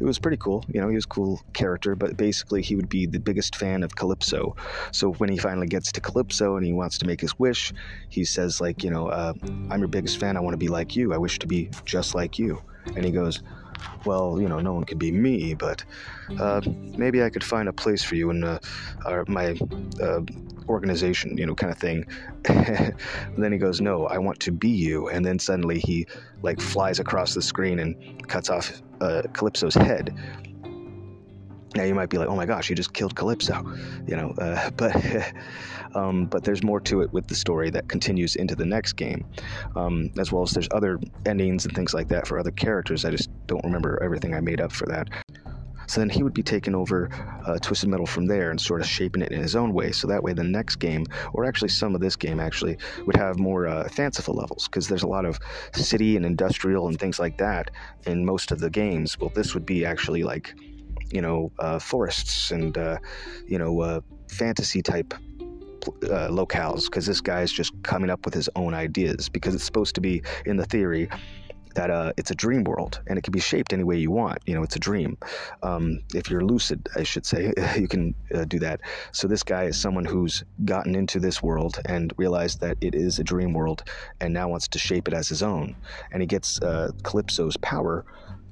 it 0.00 0.04
was 0.04 0.18
pretty 0.18 0.38
cool. 0.38 0.64
You 0.72 0.80
know, 0.80 0.88
he 0.88 0.94
was 0.94 1.04
a 1.04 1.08
cool 1.08 1.42
character, 1.52 1.94
but 1.94 2.16
basically 2.16 2.62
he 2.62 2.74
would 2.74 2.88
be 2.88 3.04
the 3.04 3.20
biggest 3.20 3.54
fan 3.54 3.82
of 3.82 3.94
Calypso. 3.94 4.56
So 4.92 5.12
when 5.12 5.28
he 5.28 5.36
finally 5.36 5.66
gets 5.66 5.92
to 5.92 6.00
Calypso 6.00 6.56
and 6.56 6.64
he 6.64 6.72
wants 6.72 6.96
to 6.98 7.06
make 7.06 7.20
his 7.20 7.38
wish, 7.38 7.72
he 8.08 8.24
says 8.24 8.62
like, 8.62 8.82
you 8.82 8.90
know, 8.90 9.08
uh, 9.08 9.34
I'm 9.70 9.78
your 9.78 9.88
biggest 9.88 10.18
fan. 10.18 10.38
I 10.38 10.40
want 10.40 10.54
to 10.54 10.58
be 10.58 10.68
like 10.68 10.96
you. 10.96 11.12
I 11.12 11.18
wish 11.18 11.38
to 11.40 11.46
be 11.46 11.70
just 11.84 12.14
like 12.14 12.38
you. 12.38 12.62
And 12.94 13.04
he 13.04 13.10
goes, 13.10 13.42
well, 14.04 14.40
you 14.40 14.48
know, 14.48 14.60
no 14.60 14.74
one 14.74 14.84
could 14.84 14.98
be 14.98 15.12
me, 15.12 15.54
but 15.54 15.84
uh, 16.38 16.60
maybe 16.96 17.22
I 17.22 17.30
could 17.30 17.44
find 17.44 17.68
a 17.68 17.72
place 17.72 18.02
for 18.02 18.14
you 18.14 18.30
in 18.30 18.44
uh, 18.44 18.58
our, 19.04 19.24
my 19.28 19.58
uh, 20.00 20.20
organization, 20.68 21.36
you 21.36 21.46
know, 21.46 21.54
kind 21.54 21.72
of 21.72 21.78
thing. 21.78 22.06
then 22.44 23.52
he 23.52 23.58
goes, 23.58 23.80
no, 23.80 24.06
I 24.06 24.18
want 24.18 24.40
to 24.40 24.52
be 24.52 24.68
you. 24.68 25.08
And 25.08 25.24
then 25.24 25.38
suddenly 25.38 25.78
he 25.78 26.06
like 26.42 26.60
flies 26.60 26.98
across 26.98 27.34
the 27.34 27.42
screen 27.42 27.78
and 27.78 28.28
cuts 28.28 28.50
off 28.50 28.82
uh, 29.00 29.22
Calypso's 29.32 29.74
head. 29.74 30.16
Now 31.74 31.84
you 31.84 31.94
might 31.94 32.10
be 32.10 32.18
like, 32.18 32.28
"Oh 32.28 32.34
my 32.34 32.46
gosh, 32.46 32.68
you 32.68 32.76
just 32.76 32.92
killed 32.92 33.14
Calypso," 33.14 33.62
you 34.06 34.16
know. 34.16 34.34
Uh, 34.38 34.70
but 34.76 35.32
um, 35.94 36.26
but 36.26 36.44
there's 36.44 36.62
more 36.62 36.80
to 36.80 37.02
it 37.02 37.12
with 37.12 37.26
the 37.28 37.34
story 37.34 37.70
that 37.70 37.88
continues 37.88 38.36
into 38.36 38.56
the 38.56 38.66
next 38.66 38.94
game, 38.94 39.24
um, 39.76 40.10
as 40.18 40.32
well 40.32 40.42
as 40.42 40.50
there's 40.50 40.68
other 40.72 40.98
endings 41.26 41.64
and 41.64 41.74
things 41.74 41.94
like 41.94 42.08
that 42.08 42.26
for 42.26 42.38
other 42.38 42.50
characters. 42.50 43.04
I 43.04 43.10
just 43.10 43.30
don't 43.46 43.64
remember 43.64 44.02
everything 44.02 44.34
I 44.34 44.40
made 44.40 44.60
up 44.60 44.72
for 44.72 44.86
that. 44.86 45.08
So 45.90 46.00
then 46.00 46.08
he 46.08 46.22
would 46.22 46.34
be 46.34 46.44
taking 46.44 46.76
over 46.76 47.10
uh, 47.46 47.58
Twisted 47.58 47.88
Metal 47.88 48.06
from 48.06 48.26
there 48.26 48.52
and 48.52 48.60
sort 48.60 48.80
of 48.80 48.86
shaping 48.86 49.22
it 49.22 49.32
in 49.32 49.40
his 49.42 49.56
own 49.56 49.74
way. 49.74 49.90
So 49.90 50.06
that 50.06 50.22
way, 50.22 50.32
the 50.32 50.44
next 50.44 50.76
game, 50.76 51.04
or 51.32 51.44
actually 51.44 51.70
some 51.70 51.96
of 51.96 52.00
this 52.00 52.14
game, 52.14 52.38
actually 52.38 52.78
would 53.06 53.16
have 53.16 53.40
more 53.40 53.66
uh, 53.66 53.88
fanciful 53.88 54.34
levels 54.34 54.68
because 54.68 54.86
there's 54.86 55.02
a 55.02 55.08
lot 55.08 55.24
of 55.24 55.40
city 55.72 56.14
and 56.14 56.24
industrial 56.24 56.86
and 56.86 56.96
things 56.96 57.18
like 57.18 57.38
that 57.38 57.72
in 58.06 58.24
most 58.24 58.52
of 58.52 58.60
the 58.60 58.70
games. 58.70 59.18
Well, 59.18 59.32
this 59.34 59.52
would 59.52 59.66
be 59.66 59.84
actually 59.84 60.22
like 60.22 60.54
you 61.10 61.20
know, 61.20 61.52
uh, 61.58 61.78
forests 61.78 62.50
and, 62.50 62.76
uh, 62.76 62.98
you 63.46 63.58
know, 63.58 63.80
uh, 63.80 64.00
fantasy 64.28 64.82
type 64.82 65.14
uh, 66.04 66.28
locales 66.28 66.84
because 66.84 67.06
this 67.06 67.20
guy 67.20 67.40
is 67.40 67.52
just 67.52 67.72
coming 67.82 68.10
up 68.10 68.24
with 68.24 68.34
his 68.34 68.48
own 68.56 68.74
ideas 68.74 69.28
because 69.28 69.54
it's 69.54 69.64
supposed 69.64 69.94
to 69.94 70.00
be 70.00 70.22
in 70.46 70.56
the 70.56 70.66
theory 70.66 71.08
that 71.74 71.90
uh, 71.90 72.12
it's 72.16 72.30
a 72.30 72.34
dream 72.34 72.64
world 72.64 73.00
and 73.06 73.18
it 73.18 73.22
can 73.22 73.32
be 73.32 73.40
shaped 73.40 73.72
any 73.72 73.84
way 73.84 73.96
you 73.96 74.10
want. 74.10 74.38
You 74.46 74.54
know, 74.54 74.62
it's 74.62 74.76
a 74.76 74.80
dream. 74.80 75.16
Um, 75.62 76.00
if 76.14 76.30
you're 76.30 76.44
lucid, 76.44 76.88
I 76.96 77.04
should 77.04 77.24
say, 77.24 77.52
you 77.78 77.88
can 77.88 78.14
uh, 78.34 78.44
do 78.44 78.58
that. 78.58 78.80
So 79.12 79.28
this 79.28 79.42
guy 79.42 79.64
is 79.64 79.80
someone 79.80 80.04
who's 80.04 80.44
gotten 80.64 80.94
into 80.94 81.20
this 81.20 81.42
world 81.42 81.80
and 81.86 82.12
realized 82.16 82.60
that 82.60 82.76
it 82.80 82.94
is 82.94 83.18
a 83.18 83.24
dream 83.24 83.52
world 83.52 83.84
and 84.20 84.34
now 84.34 84.48
wants 84.48 84.68
to 84.68 84.78
shape 84.78 85.08
it 85.08 85.14
as 85.14 85.28
his 85.28 85.42
own. 85.42 85.76
And 86.12 86.22
he 86.22 86.26
gets 86.26 86.60
uh, 86.60 86.90
Calypso's 87.02 87.56
power 87.58 88.04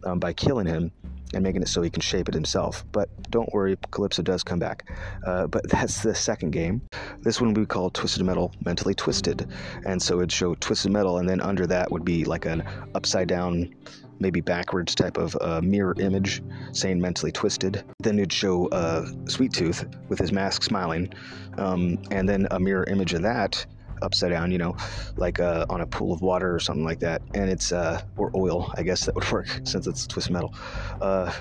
um, 0.05 0.19
by 0.19 0.33
killing 0.33 0.67
him 0.67 0.93
and 1.35 1.43
making 1.43 1.63
it 1.63 1.69
so 1.69 1.83
he 1.83 1.91
can 1.91 2.01
shape 2.01 2.29
it 2.29 2.35
himself. 2.35 2.85
But 2.93 3.09
don't 3.31 3.53
worry, 3.53 3.77
Calypso 3.91 4.23
does 4.23 4.43
come 4.43 4.59
back. 4.59 4.91
Uh, 5.27 5.47
but 5.47 5.69
that's 5.71 6.03
the 6.03 6.15
second 6.15 6.51
game. 6.51 6.83
This 7.21 7.41
one 7.41 7.55
we 7.55 7.67
call 7.67 7.91
Twisted 7.91 8.25
Metal 8.25 8.53
Mentally 8.65 8.95
Twisted. 8.95 9.49
And 9.87 10.01
so 10.01 10.19
it'd 10.19 10.33
show 10.33 10.55
Twisted 10.55 10.93
Metal, 10.93 11.19
and 11.19 11.29
then 11.29 11.41
under 11.41 11.67
that 11.67 11.91
would 11.91 12.05
be 12.05 12.25
like 12.25 12.47
an 12.47 12.63
upside 12.95 13.29
down, 13.29 13.75
maybe 14.21 14.41
backwards 14.41 14.95
type 14.95 15.17
of 15.17 15.37
uh, 15.41 15.61
mirror 15.63 15.95
image 15.99 16.43
saying 16.73 17.01
mentally 17.01 17.33
twisted. 17.33 17.85
Then 18.01 18.19
it'd 18.19 18.33
show 18.33 18.69
uh, 18.69 19.07
Sweet 19.27 19.53
Tooth 19.53 19.85
with 20.09 20.19
his 20.19 20.33
mask 20.33 20.63
smiling, 20.63 21.13
um, 21.57 21.99
and 22.11 22.29
then 22.29 22.49
a 22.51 22.59
mirror 22.59 22.85
image 22.85 23.15
of 23.15 23.23
that 23.23 23.65
upside 24.03 24.31
down, 24.31 24.51
you 24.51 24.59
know, 24.59 24.77
like 25.17 25.41
uh, 25.41 25.67
on 25.69 25.81
a 25.81 25.87
pool 25.87 26.13
of 26.13 26.21
water 26.21 26.55
or 26.55 26.61
something 26.61 26.85
like 26.85 27.01
that. 27.01 27.23
And 27.35 27.51
it's, 27.51 27.73
uh, 27.73 28.01
or 28.17 28.31
oil, 28.35 28.73
I 28.77 28.83
guess 28.83 29.07
that 29.07 29.15
would 29.15 29.31
work 29.33 29.49
since 29.65 29.87
it's 29.87 30.07
twist 30.07 30.31
metal, 30.31 30.55
uh, 31.01 31.33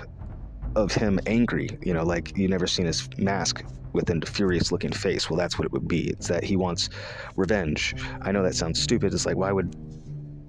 of 0.76 0.92
him 0.92 1.18
angry, 1.26 1.68
you 1.82 1.94
know, 1.94 2.04
like 2.04 2.36
you 2.36 2.48
never 2.48 2.66
seen 2.66 2.86
his 2.86 3.08
mask 3.18 3.64
with 3.92 4.10
a 4.10 4.26
furious 4.26 4.70
looking 4.70 4.92
face. 4.92 5.28
Well, 5.28 5.38
that's 5.38 5.58
what 5.58 5.64
it 5.66 5.72
would 5.72 5.88
be. 5.88 6.10
It's 6.10 6.28
that 6.28 6.44
he 6.44 6.56
wants 6.56 6.90
revenge. 7.36 7.94
I 8.22 8.32
know 8.32 8.42
that 8.42 8.54
sounds 8.54 8.80
stupid. 8.80 9.12
It's 9.12 9.26
like, 9.26 9.36
why 9.36 9.50
would 9.50 9.74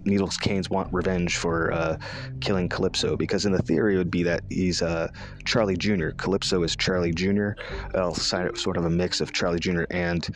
Needles 0.05 0.37
Kane's 0.37 0.69
want 0.69 0.91
revenge 0.93 1.37
for 1.37 1.71
uh, 1.71 1.97
killing 2.41 2.69
Calypso 2.69 3.15
because 3.15 3.45
in 3.45 3.51
the 3.51 3.61
theory 3.61 3.95
it 3.95 3.97
would 3.97 4.11
be 4.11 4.23
that 4.23 4.43
he's 4.49 4.81
uh, 4.81 5.09
Charlie 5.45 5.77
Jr. 5.77 6.09
Calypso 6.09 6.63
is 6.63 6.75
Charlie 6.75 7.13
Jr. 7.13 7.51
Uh, 7.93 8.13
sort 8.13 8.77
of 8.77 8.85
a 8.85 8.89
mix 8.89 9.21
of 9.21 9.33
Charlie 9.33 9.59
Jr. 9.59 9.83
and 9.91 10.29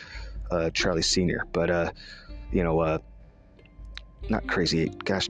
uh, 0.54 0.70
Charlie 0.70 1.02
Senior, 1.02 1.46
but 1.52 1.70
uh, 1.70 1.90
you 2.52 2.62
know, 2.62 2.80
uh, 2.80 2.98
not 4.28 4.46
Crazy. 4.46 4.88
Gosh, 5.04 5.28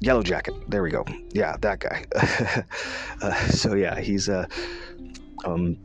Yellow 0.00 0.22
Jacket. 0.22 0.54
There 0.68 0.82
we 0.82 0.90
go. 0.90 1.04
Yeah, 1.32 1.56
that 1.60 1.80
guy. 1.80 2.04
uh, 3.22 3.34
so 3.48 3.74
yeah, 3.74 3.98
he's 3.98 4.28
uh, 4.28 4.46
um, 5.44 5.76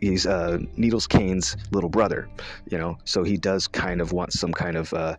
he's 0.00 0.26
uh, 0.26 0.58
Needles 0.76 1.06
Kane's 1.06 1.56
little 1.70 1.90
brother. 1.90 2.28
You 2.70 2.78
know, 2.78 2.98
so 3.04 3.22
he 3.22 3.36
does 3.36 3.68
kind 3.68 4.00
of 4.00 4.12
want 4.12 4.32
some 4.32 4.52
kind 4.52 4.76
of 4.76 4.92
uh, 4.92 5.16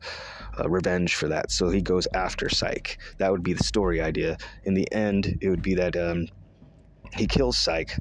uh, 0.59 0.69
revenge 0.69 1.15
for 1.15 1.27
that. 1.29 1.51
So 1.51 1.69
he 1.69 1.81
goes 1.81 2.07
after 2.13 2.49
Psyche. 2.49 2.97
That 3.17 3.31
would 3.31 3.43
be 3.43 3.53
the 3.53 3.63
story 3.63 4.01
idea. 4.01 4.37
In 4.63 4.73
the 4.73 4.91
end, 4.91 5.37
it 5.41 5.49
would 5.49 5.61
be 5.61 5.75
that 5.75 5.95
um, 5.95 6.27
he 7.13 7.27
kills 7.27 7.57
Psyche, 7.57 7.95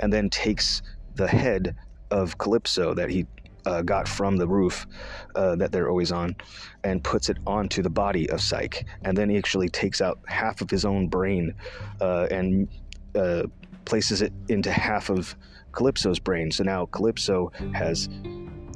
and 0.00 0.12
then 0.12 0.30
takes 0.30 0.82
the 1.14 1.28
head 1.28 1.74
of 2.12 2.38
Calypso 2.38 2.94
that 2.94 3.10
he 3.10 3.26
uh, 3.66 3.82
got 3.82 4.06
from 4.06 4.36
the 4.36 4.46
roof 4.46 4.86
uh, 5.34 5.56
that 5.56 5.72
they're 5.72 5.88
always 5.88 6.12
on 6.12 6.36
and 6.84 7.02
puts 7.02 7.28
it 7.28 7.38
onto 7.46 7.82
the 7.82 7.90
body 7.90 8.28
of 8.30 8.40
Psyche. 8.40 8.84
And 9.02 9.16
then 9.16 9.30
he 9.30 9.36
actually 9.38 9.68
takes 9.68 10.00
out 10.00 10.18
half 10.26 10.60
of 10.60 10.70
his 10.70 10.84
own 10.84 11.08
brain 11.08 11.54
uh, 12.00 12.26
and 12.30 12.68
uh, 13.14 13.44
places 13.84 14.22
it 14.22 14.32
into 14.48 14.70
half 14.70 15.10
of 15.10 15.34
Calypso's 15.72 16.18
brain. 16.18 16.50
So 16.50 16.64
now 16.64 16.86
Calypso 16.86 17.50
has 17.72 18.08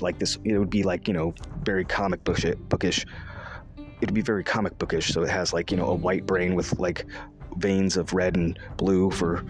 like 0.00 0.18
this, 0.18 0.38
it 0.44 0.58
would 0.58 0.70
be 0.70 0.82
like, 0.82 1.08
you 1.08 1.14
know, 1.14 1.34
very 1.62 1.84
comic 1.84 2.22
bookish. 2.24 3.06
It'd 4.00 4.14
be 4.14 4.20
very 4.22 4.44
comic 4.44 4.78
bookish. 4.78 5.08
So 5.08 5.22
it 5.22 5.30
has 5.30 5.52
like, 5.52 5.70
you 5.70 5.76
know, 5.76 5.86
a 5.86 5.94
white 5.94 6.26
brain 6.26 6.54
with 6.54 6.78
like 6.78 7.06
veins 7.56 7.96
of 7.96 8.12
red 8.12 8.36
and 8.36 8.58
blue 8.76 9.10
for 9.10 9.44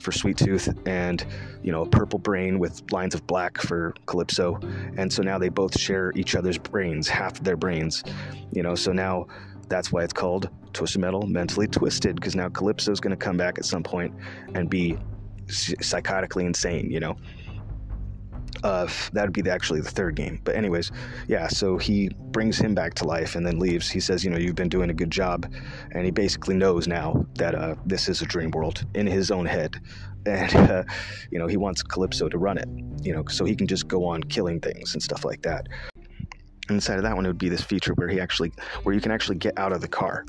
for 0.00 0.12
Sweet 0.12 0.36
Tooth, 0.36 0.68
and 0.86 1.24
you 1.62 1.72
know 1.72 1.82
a 1.82 1.88
purple 1.88 2.18
brain 2.18 2.58
with 2.58 2.82
lines 2.90 3.14
of 3.14 3.26
black 3.26 3.58
for 3.58 3.94
Calypso, 4.06 4.58
and 4.96 5.12
so 5.12 5.22
now 5.22 5.38
they 5.38 5.48
both 5.48 5.78
share 5.78 6.12
each 6.16 6.34
other's 6.34 6.58
brains, 6.58 7.08
half 7.08 7.38
of 7.38 7.44
their 7.44 7.56
brains, 7.56 8.02
you 8.52 8.62
know. 8.62 8.74
So 8.74 8.92
now 8.92 9.26
that's 9.68 9.92
why 9.92 10.02
it's 10.02 10.12
called 10.12 10.48
Twisted 10.72 11.00
Metal 11.00 11.26
Mentally 11.26 11.68
Twisted, 11.68 12.16
because 12.16 12.34
now 12.34 12.48
Calypso 12.48 12.90
is 12.90 13.00
going 13.00 13.16
to 13.16 13.16
come 13.16 13.36
back 13.36 13.58
at 13.58 13.64
some 13.64 13.82
point 13.82 14.14
and 14.54 14.68
be 14.68 14.98
psychotically 15.46 16.44
insane, 16.44 16.90
you 16.90 17.00
know 17.00 17.16
uh, 18.62 18.88
that 19.12 19.22
would 19.22 19.32
be 19.32 19.42
the, 19.42 19.50
actually 19.50 19.80
the 19.80 19.90
third 19.90 20.14
game. 20.14 20.40
But 20.44 20.54
anyways, 20.54 20.90
yeah. 21.28 21.48
So 21.48 21.78
he 21.78 22.10
brings 22.30 22.58
him 22.58 22.74
back 22.74 22.94
to 22.94 23.04
life 23.04 23.34
and 23.34 23.46
then 23.46 23.58
leaves. 23.58 23.90
He 23.90 24.00
says, 24.00 24.24
you 24.24 24.30
know, 24.30 24.38
you've 24.38 24.54
been 24.54 24.68
doing 24.68 24.90
a 24.90 24.94
good 24.94 25.10
job, 25.10 25.52
and 25.92 26.04
he 26.04 26.10
basically 26.10 26.56
knows 26.56 26.86
now 26.86 27.26
that 27.36 27.54
uh, 27.54 27.74
this 27.86 28.08
is 28.08 28.22
a 28.22 28.26
dream 28.26 28.50
world 28.50 28.84
in 28.94 29.06
his 29.06 29.30
own 29.30 29.46
head, 29.46 29.80
and 30.26 30.54
uh, 30.70 30.84
you 31.30 31.38
know 31.38 31.46
he 31.46 31.56
wants 31.56 31.82
Calypso 31.82 32.28
to 32.28 32.38
run 32.38 32.58
it, 32.58 32.68
you 33.02 33.14
know, 33.14 33.24
so 33.28 33.44
he 33.44 33.54
can 33.54 33.66
just 33.66 33.88
go 33.88 34.04
on 34.04 34.22
killing 34.22 34.60
things 34.60 34.94
and 34.94 35.02
stuff 35.02 35.24
like 35.24 35.42
that. 35.42 35.68
Inside 36.68 36.98
of 36.98 37.02
that 37.02 37.16
one, 37.16 37.26
it 37.26 37.28
would 37.28 37.38
be 37.38 37.48
this 37.48 37.62
feature 37.62 37.94
where 37.94 38.06
he 38.06 38.20
actually, 38.20 38.52
where 38.84 38.94
you 38.94 39.00
can 39.00 39.10
actually 39.10 39.38
get 39.38 39.58
out 39.58 39.72
of 39.72 39.80
the 39.80 39.88
car. 39.88 40.24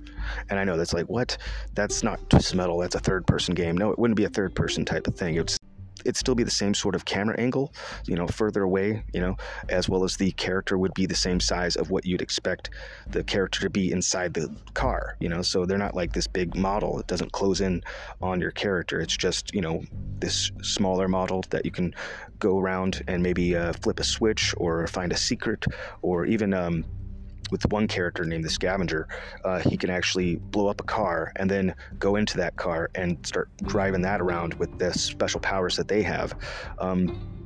And 0.50 0.58
I 0.58 0.64
know 0.64 0.76
that's 0.76 0.92
like, 0.92 1.06
what? 1.06 1.38
That's 1.76 2.02
not 2.02 2.20
Metal. 2.56 2.80
That's 2.80 2.96
a 2.96 3.00
third-person 3.00 3.54
game. 3.54 3.78
No, 3.78 3.92
it 3.92 4.00
wouldn't 4.00 4.18
be 4.18 4.24
a 4.24 4.30
third-person 4.30 4.86
type 4.86 5.06
of 5.06 5.14
thing. 5.14 5.36
It's 5.36 5.60
it'd 6.02 6.18
still 6.18 6.36
be 6.36 6.44
the 6.44 6.52
same 6.52 6.74
sort 6.74 6.96
of 6.96 7.06
camera 7.06 7.36
angle, 7.40 7.74
you 8.06 8.16
know, 8.16 8.28
further 8.28 8.64
away, 8.64 9.04
you 9.14 9.22
know, 9.22 9.36
as 9.70 9.90
well 9.90 10.04
as 10.04 10.18
the 10.18 10.32
character 10.32 10.78
would 10.78 10.94
be 10.94 11.06
the 11.06 11.16
same 11.16 11.40
size 11.40 11.76
of 11.76 11.92
what 11.92 12.06
you'd 12.06 12.22
expect 12.22 12.70
the 13.10 13.24
character 13.24 13.62
to 13.62 13.70
be 13.70 13.92
inside 13.92 14.34
the 14.34 14.54
car, 14.74 15.16
you 15.20 15.30
know. 15.30 15.42
So 15.42 15.66
they're 15.66 15.78
not 15.78 15.96
like 15.96 16.14
this 16.14 16.28
big 16.28 16.56
model. 16.56 17.00
It 17.00 17.08
doesn't 17.08 17.32
close 17.32 17.62
in 17.62 17.84
on 18.22 18.40
your 18.40 18.52
character. 18.52 19.00
It's 19.00 19.16
just, 19.16 19.54
you 19.54 19.62
know, 19.62 19.84
this 20.20 20.52
smaller 20.62 21.08
model 21.08 21.44
that 21.50 21.66
you 21.66 21.72
can 21.72 21.94
go 22.40 22.60
around 22.60 23.04
and 23.08 23.22
maybe 23.24 23.56
uh, 23.56 23.74
flip 23.74 24.00
a 24.00 24.04
switch 24.04 24.54
or 24.58 24.86
find 24.88 25.12
a 25.12 25.18
secret 25.18 25.66
or 26.02 26.26
even 26.26 26.54
um, 26.54 26.84
with 27.52 27.70
one 27.72 27.88
character 27.88 28.24
named 28.24 28.44
the 28.44 28.50
Scavenger, 28.50 29.08
uh, 29.46 29.60
he 29.60 29.78
can 29.78 29.90
actually 29.90 30.38
blow 30.38 30.68
up 30.68 30.82
a 30.82 30.86
car 30.86 31.32
and 31.36 31.50
then 31.50 31.76
go 32.00 32.16
into 32.16 32.38
that 32.38 32.56
car 32.56 32.90
and 32.96 33.24
start 33.26 33.50
driving 33.64 34.02
that 34.02 34.22
around 34.22 34.54
with 34.56 34.80
the 34.80 34.92
special 34.94 35.40
powers 35.40 35.76
that 35.78 35.88
they 35.88 36.02
have. 36.02 36.34
Um, 36.80 37.38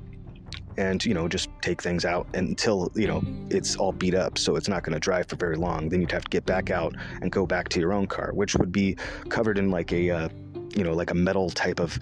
and 0.78 1.06
you 1.06 1.14
know 1.14 1.28
just 1.28 1.50
take 1.62 1.82
things 1.82 2.04
out 2.04 2.28
until 2.34 2.92
you 2.96 3.08
know 3.08 3.24
it's 3.50 3.78
all 3.78 3.94
beat 3.94 4.14
up 4.14 4.38
so 4.38 4.58
it's 4.58 4.68
not 4.68 4.84
going 4.84 4.94
to 4.94 5.00
drive 5.00 5.28
for 5.28 5.38
very 5.38 5.56
long. 5.56 5.90
Then 5.90 6.02
you'd 6.02 6.12
have 6.12 6.26
to 6.26 6.30
get 6.30 6.46
back 6.46 6.70
out 6.70 6.96
and 7.22 7.32
go 7.32 7.46
back 7.46 7.70
to 7.70 7.80
your 7.80 7.94
own 7.94 8.08
car 8.08 8.32
which 8.34 8.56
would 8.56 8.72
be 8.72 8.98
covered 9.30 9.58
in 9.58 9.72
like 9.72 9.94
a 9.94 10.10
uh, 10.10 10.30
you 10.76 10.84
know 10.84 10.94
like 10.94 11.12
a 11.12 11.16
metal 11.16 11.50
type 11.50 11.80
of 11.80 11.98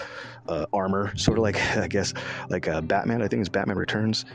uh, 0.48 0.66
armor 0.74 1.16
sort 1.16 1.38
of 1.38 1.44
like 1.44 1.62
i 1.78 1.88
guess 1.88 2.14
like 2.50 2.68
a 2.68 2.82
batman 2.82 3.22
i 3.22 3.28
think 3.28 3.42
it's 3.42 3.50
batman 3.50 3.78
returns. 3.78 4.26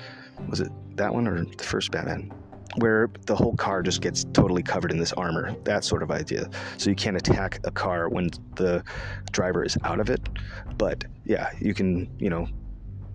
Was 0.48 0.60
it 0.60 0.70
that 0.96 1.12
one 1.12 1.26
or 1.26 1.44
the 1.44 1.64
first 1.64 1.90
batman 1.90 2.32
where 2.76 3.10
the 3.26 3.34
whole 3.34 3.56
car 3.56 3.82
just 3.82 4.00
gets 4.00 4.25
totally 4.32 4.62
covered 4.62 4.90
in 4.90 4.98
this 4.98 5.12
armor, 5.12 5.54
that 5.64 5.84
sort 5.84 6.02
of 6.02 6.10
idea. 6.10 6.48
So 6.76 6.90
you 6.90 6.96
can't 6.96 7.16
attack 7.16 7.60
a 7.64 7.70
car 7.70 8.08
when 8.08 8.30
the 8.56 8.84
driver 9.32 9.64
is 9.64 9.76
out 9.84 10.00
of 10.00 10.10
it. 10.10 10.20
But 10.76 11.04
yeah, 11.25 11.50
you 11.60 11.75
can, 11.75 12.08
you 12.18 12.30
know, 12.30 12.46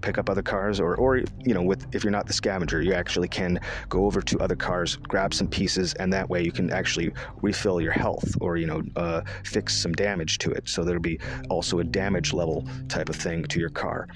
pick 0.01 0.17
up 0.17 0.29
other 0.29 0.41
cars 0.41 0.81
or 0.81 0.95
or 0.98 1.17
you 1.17 1.53
know 1.53 1.63
with 1.63 1.88
if 1.95 2.03
you're 2.03 2.12
not 2.12 2.27
the 2.27 2.33
scavenger 2.33 2.81
you 2.81 2.93
actually 2.93 3.27
can 3.27 3.57
go 3.88 4.05
over 4.05 4.22
to 4.22 4.38
other 4.39 4.55
cars 4.55 4.98
grab 4.98 5.33
some 5.33 5.48
pieces 5.48 5.93
and 5.93 6.12
that 6.12 6.29
way 6.29 6.43
you 6.43 6.51
can 6.51 6.69
actually 6.72 7.10
refill 7.41 7.79
your 7.79 7.93
health 7.93 8.36
or 8.41 8.57
you 8.57 8.67
know 8.67 8.83
uh, 8.98 9.22
fix 9.45 9.74
some 9.74 9.93
damage 9.93 10.39
to 10.39 10.51
it 10.51 10.67
so 10.67 10.83
there'll 10.83 11.01
be 11.01 11.17
also 11.50 11.79
a 11.79 11.83
damage 11.86 12.33
level 12.33 12.67
type 12.89 13.07
of 13.07 13.15
thing 13.15 13.45
to 13.45 13.62
your 13.62 13.69
car 13.69 14.10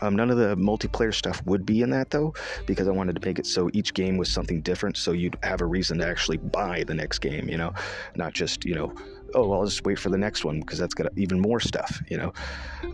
um, 0.00 0.16
none 0.16 0.30
of 0.30 0.36
the 0.36 0.56
multiplayer 0.56 1.14
stuff 1.14 1.44
would 1.46 1.64
be 1.66 1.82
in 1.82 1.90
that 1.90 2.10
though, 2.10 2.34
because 2.66 2.88
I 2.88 2.92
wanted 2.92 3.20
to 3.20 3.26
make 3.26 3.38
it 3.38 3.46
so 3.46 3.70
each 3.72 3.94
game 3.94 4.16
was 4.16 4.30
something 4.30 4.60
different, 4.60 4.96
so 4.96 5.12
you'd 5.12 5.38
have 5.42 5.60
a 5.60 5.66
reason 5.66 5.98
to 5.98 6.06
actually 6.06 6.38
buy 6.38 6.84
the 6.84 6.94
next 6.94 7.18
game, 7.20 7.48
you 7.48 7.56
know, 7.56 7.72
not 8.16 8.32
just 8.32 8.64
you 8.64 8.74
know, 8.74 8.94
oh, 9.34 9.52
I'll 9.52 9.64
just 9.64 9.84
wait 9.84 9.98
for 9.98 10.10
the 10.10 10.18
next 10.18 10.44
one 10.44 10.60
because 10.60 10.78
that's 10.78 10.94
got 10.94 11.06
even 11.16 11.40
more 11.40 11.60
stuff, 11.60 12.00
you 12.08 12.16
know. 12.16 12.32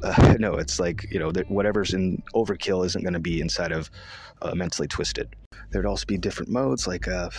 Uh, 0.02 0.36
no, 0.38 0.54
it's 0.54 0.80
like 0.80 1.06
you 1.10 1.18
know, 1.18 1.32
whatever's 1.48 1.94
in 1.94 2.22
Overkill 2.34 2.84
isn't 2.86 3.02
going 3.02 3.14
to 3.14 3.20
be 3.20 3.40
inside 3.40 3.72
of 3.72 3.90
uh, 4.42 4.54
Mentally 4.54 4.88
Twisted. 4.88 5.34
There'd 5.70 5.86
also 5.86 6.06
be 6.06 6.18
different 6.18 6.50
modes 6.50 6.86
like 6.86 7.08
uh, 7.08 7.30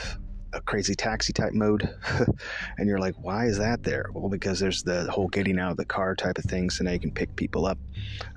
a 0.56 0.62
crazy 0.62 0.96
taxi 0.96 1.34
type 1.34 1.54
mode. 1.54 1.88
and 2.78 2.88
you're 2.88 3.00
like, 3.00 3.16
why 3.22 3.46
is 3.46 3.58
that 3.58 3.84
there? 3.84 4.10
Well, 4.14 4.30
because 4.30 4.60
there's 4.60 4.84
the 4.84 5.10
whole 5.12 5.28
getting 5.28 5.60
out 5.60 5.72
of 5.72 5.78
the 5.78 5.86
car 5.86 6.16
type 6.16 6.38
of 6.38 6.46
thing, 6.46 6.70
so 6.70 6.84
now 6.84 6.92
you 6.92 7.00
can 7.00 7.12
pick 7.12 7.36
people 7.36 7.66
up. 7.66 7.78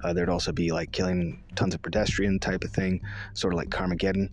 Uh, 0.03 0.13
there'd 0.13 0.29
also 0.29 0.53
be 0.53 0.73
like 0.73 0.93
killing 0.93 1.43
tons 1.55 1.75
of 1.75 1.83
pedestrian 1.83 2.39
type 2.39 2.65
of 2.65 2.71
thing, 2.71 3.01
sort 3.35 3.55
of 3.55 3.59
like 3.59 3.71
Carmageddon. 3.71 4.31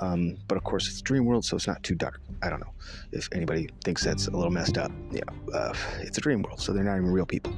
Um, 0.00 0.36
but 0.46 0.56
of 0.56 0.64
course, 0.64 0.86
it's 0.86 1.00
Dream 1.00 1.24
World, 1.24 1.44
so 1.44 1.56
it's 1.56 1.66
not 1.66 1.82
too 1.82 1.94
dark. 1.94 2.20
I 2.42 2.50
don't 2.50 2.60
know 2.60 2.72
if 3.10 3.28
anybody 3.32 3.68
thinks 3.84 4.04
that's 4.04 4.28
a 4.28 4.30
little 4.30 4.50
messed 4.50 4.78
up. 4.78 4.92
Know, 5.10 5.20
uh, 5.52 5.74
it's 6.00 6.18
a 6.18 6.20
Dream 6.20 6.42
World, 6.42 6.60
so 6.60 6.72
they're 6.72 6.84
not 6.84 6.96
even 6.96 7.10
real 7.10 7.26
people. 7.26 7.52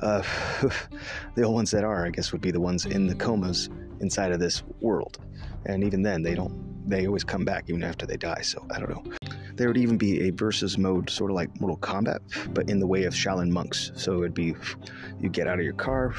Uh, 0.00 0.22
the 1.34 1.44
only 1.44 1.54
ones 1.54 1.70
that 1.70 1.84
are, 1.84 2.04
I 2.04 2.10
guess, 2.10 2.32
would 2.32 2.40
be 2.40 2.50
the 2.50 2.60
ones 2.60 2.84
in 2.86 3.06
the 3.06 3.14
comas 3.14 3.68
inside 4.00 4.32
of 4.32 4.40
this 4.40 4.62
world. 4.80 5.18
And 5.66 5.84
even 5.84 6.02
then, 6.02 6.22
they 6.22 6.34
don't. 6.34 6.73
They 6.86 7.06
always 7.06 7.24
come 7.24 7.44
back 7.44 7.64
even 7.68 7.82
after 7.82 8.06
they 8.06 8.16
die. 8.16 8.42
So 8.42 8.66
I 8.70 8.78
don't 8.78 8.90
know. 8.90 9.30
There 9.56 9.68
would 9.68 9.76
even 9.76 9.96
be 9.96 10.28
a 10.28 10.30
versus 10.30 10.76
mode, 10.76 11.08
sort 11.08 11.30
of 11.30 11.36
like 11.36 11.60
Mortal 11.60 11.78
Kombat, 11.78 12.20
but 12.52 12.68
in 12.68 12.80
the 12.80 12.86
way 12.86 13.04
of 13.04 13.14
Shaolin 13.14 13.50
monks. 13.50 13.92
So 13.94 14.18
it'd 14.18 14.34
be 14.34 14.54
you 15.20 15.28
get 15.28 15.46
out 15.46 15.58
of 15.58 15.64
your 15.64 15.74
car, 15.74 16.14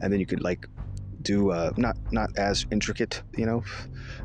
and 0.00 0.12
then 0.12 0.18
you 0.20 0.26
could 0.26 0.42
like 0.42 0.66
do 1.20 1.50
uh, 1.50 1.72
not 1.76 1.96
not 2.12 2.30
as 2.36 2.66
intricate, 2.70 3.22
you 3.36 3.46
know. 3.46 3.62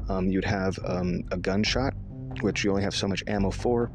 Um, 0.09 0.29
you'd 0.29 0.45
have 0.45 0.79
um, 0.85 1.23
a 1.31 1.37
gunshot, 1.37 1.93
which 2.41 2.63
you 2.63 2.71
only 2.71 2.83
have 2.83 2.95
so 2.95 3.07
much 3.07 3.23
ammo 3.27 3.51
for, 3.51 3.91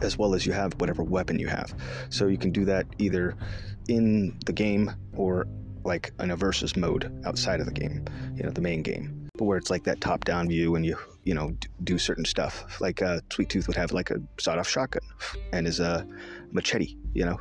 as 0.00 0.16
well 0.16 0.34
as 0.34 0.46
you 0.46 0.52
have 0.52 0.72
whatever 0.80 1.02
weapon 1.02 1.38
you 1.38 1.48
have. 1.48 1.74
So 2.08 2.26
you 2.26 2.38
can 2.38 2.50
do 2.50 2.64
that 2.64 2.86
either 2.98 3.36
in 3.88 4.38
the 4.46 4.52
game 4.52 4.92
or 5.14 5.46
like 5.84 6.12
in 6.18 6.30
a 6.30 6.36
versus 6.36 6.74
mode 6.74 7.12
outside 7.24 7.60
of 7.60 7.66
the 7.66 7.72
game, 7.72 8.04
you 8.34 8.42
know, 8.42 8.50
the 8.50 8.60
main 8.62 8.82
game 8.82 9.25
where 9.44 9.58
it's 9.58 9.70
like 9.70 9.84
that 9.84 10.00
top 10.00 10.24
down 10.24 10.48
view 10.48 10.74
and 10.76 10.84
you 10.86 10.96
you 11.24 11.34
know 11.34 11.54
do 11.84 11.98
certain 11.98 12.24
stuff. 12.24 12.80
Like 12.80 13.02
uh, 13.02 13.20
sweet 13.30 13.48
tooth 13.48 13.66
would 13.66 13.76
have 13.76 13.92
like 13.92 14.10
a 14.10 14.20
sawed-off 14.38 14.68
shotgun 14.68 15.02
and 15.52 15.66
his 15.66 15.80
uh, 15.80 16.04
machete 16.52 16.96
you 17.14 17.24
know? 17.24 17.40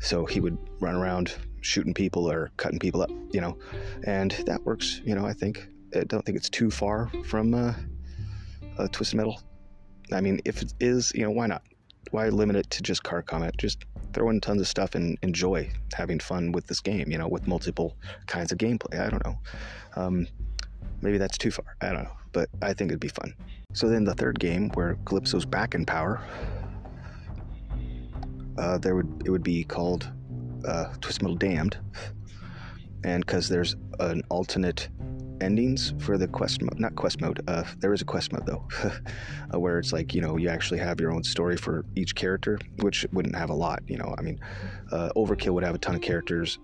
So 0.00 0.24
he 0.24 0.40
would 0.40 0.56
run 0.80 0.94
around 0.94 1.34
shooting 1.60 1.92
people 1.92 2.30
or 2.30 2.50
cutting 2.56 2.78
people 2.78 3.02
up 3.02 3.10
you 3.32 3.40
know? 3.40 3.58
And 4.04 4.32
that 4.46 4.64
works 4.64 5.00
you 5.04 5.14
know 5.14 5.26
i 5.26 5.32
think. 5.32 5.68
I 5.94 6.04
don't 6.04 6.24
think 6.24 6.38
it's 6.38 6.48
too 6.48 6.70
far 6.70 7.10
from 7.24 7.52
uh, 7.52 7.74
uh 8.78 8.88
twisted 8.88 9.16
metal. 9.16 9.40
I 10.12 10.20
mean 10.20 10.40
if 10.44 10.62
it 10.62 10.72
is 10.80 11.12
you 11.14 11.22
know 11.22 11.30
why 11.30 11.46
not? 11.46 11.62
Why 12.12 12.28
limit 12.28 12.56
it 12.56 12.70
to 12.70 12.82
just 12.82 13.02
car 13.02 13.22
combat? 13.22 13.56
Just 13.58 13.84
throw 14.12 14.30
in 14.30 14.40
tons 14.40 14.60
of 14.60 14.66
stuff 14.66 14.94
and 14.94 15.16
enjoy 15.22 15.70
having 15.94 16.18
fun 16.18 16.50
with 16.50 16.66
this 16.66 16.80
game 16.80 17.10
you 17.10 17.18
know 17.18 17.28
with 17.28 17.46
multiple 17.46 17.96
kinds 18.26 18.52
of 18.52 18.58
gameplay. 18.58 19.00
I 19.00 19.10
don't 19.10 19.24
know. 19.24 19.38
Um, 19.96 20.26
Maybe 21.02 21.18
that's 21.18 21.38
too 21.38 21.50
far. 21.50 21.76
I 21.80 21.92
don't 21.92 22.04
know. 22.04 22.16
But 22.32 22.48
I 22.62 22.72
think 22.74 22.90
it'd 22.90 23.00
be 23.00 23.08
fun. 23.08 23.34
So 23.72 23.88
then 23.88 24.04
the 24.04 24.14
third 24.14 24.38
game, 24.38 24.70
where 24.70 24.96
Calypso's 25.04 25.44
back 25.44 25.74
in 25.74 25.84
power, 25.86 26.20
uh, 28.58 28.78
there 28.78 28.94
would 28.94 29.22
it 29.24 29.30
would 29.30 29.42
be 29.42 29.64
called 29.64 30.10
uh, 30.66 30.92
Twist 31.00 31.22
Metal 31.22 31.36
Damned, 31.36 31.78
and 33.04 33.24
because 33.24 33.48
there's 33.48 33.76
an 33.98 34.22
alternate 34.28 34.88
endings 35.40 35.94
for 35.98 36.18
the 36.18 36.28
quest 36.28 36.62
mode, 36.62 36.78
not 36.78 36.94
quest 36.96 37.20
mode. 37.20 37.40
Uh, 37.48 37.64
there 37.78 37.92
is 37.92 38.02
a 38.02 38.04
quest 38.04 38.32
mode 38.32 38.44
though, 38.46 38.66
uh, 39.54 39.58
where 39.58 39.78
it's 39.78 39.92
like 39.92 40.14
you 40.14 40.20
know 40.20 40.36
you 40.36 40.48
actually 40.48 40.80
have 40.80 41.00
your 41.00 41.12
own 41.12 41.24
story 41.24 41.56
for 41.56 41.84
each 41.96 42.14
character, 42.14 42.58
which 42.80 43.06
wouldn't 43.12 43.36
have 43.36 43.50
a 43.50 43.54
lot. 43.54 43.82
You 43.86 43.98
know, 43.98 44.14
I 44.18 44.22
mean, 44.22 44.40
uh, 44.92 45.10
Overkill 45.16 45.54
would 45.54 45.64
have 45.64 45.74
a 45.74 45.78
ton 45.78 45.94
of 45.94 46.02
characters 46.02 46.58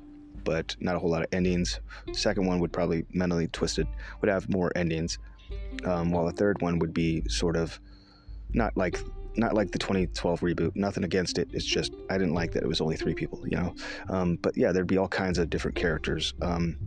but 0.47 0.75
not 0.81 0.95
a 0.95 0.99
whole 0.99 1.11
lot 1.11 1.23
of 1.23 1.29
endings. 1.33 1.81
second 2.12 2.47
one 2.47 2.61
would 2.61 2.73
probably 2.73 3.05
mentally 3.12 3.49
twisted, 3.49 3.87
would 4.23 4.31
have 4.31 4.49
more 4.49 4.73
endings, 4.75 5.19
um, 5.85 6.11
while 6.11 6.25
the 6.25 6.33
third 6.33 6.62
one 6.62 6.79
would 6.79 6.95
be 6.95 7.23
sort 7.29 7.57
of 7.57 7.79
not 8.55 8.75
like 8.76 8.99
not 9.37 9.53
like 9.53 9.71
the 9.71 9.79
2012 9.79 10.41
reboot. 10.41 10.75
Nothing 10.75 11.05
against 11.05 11.37
it. 11.37 11.49
It's 11.53 11.67
just 11.67 11.93
I 12.09 12.17
didn't 12.17 12.33
like 12.33 12.53
that 12.53 12.62
it 12.62 12.67
was 12.67 12.81
only 12.81 12.97
three 12.97 13.12
people. 13.12 13.41
You 13.45 13.59
know, 13.59 13.75
um, 14.09 14.37
but 14.37 14.57
yeah, 14.57 14.73
there'd 14.73 14.87
be 14.87 14.97
all 14.97 15.09
kinds 15.09 15.37
of 15.37 15.50
different 15.50 15.76
characters. 15.76 16.33
Um, 16.41 16.79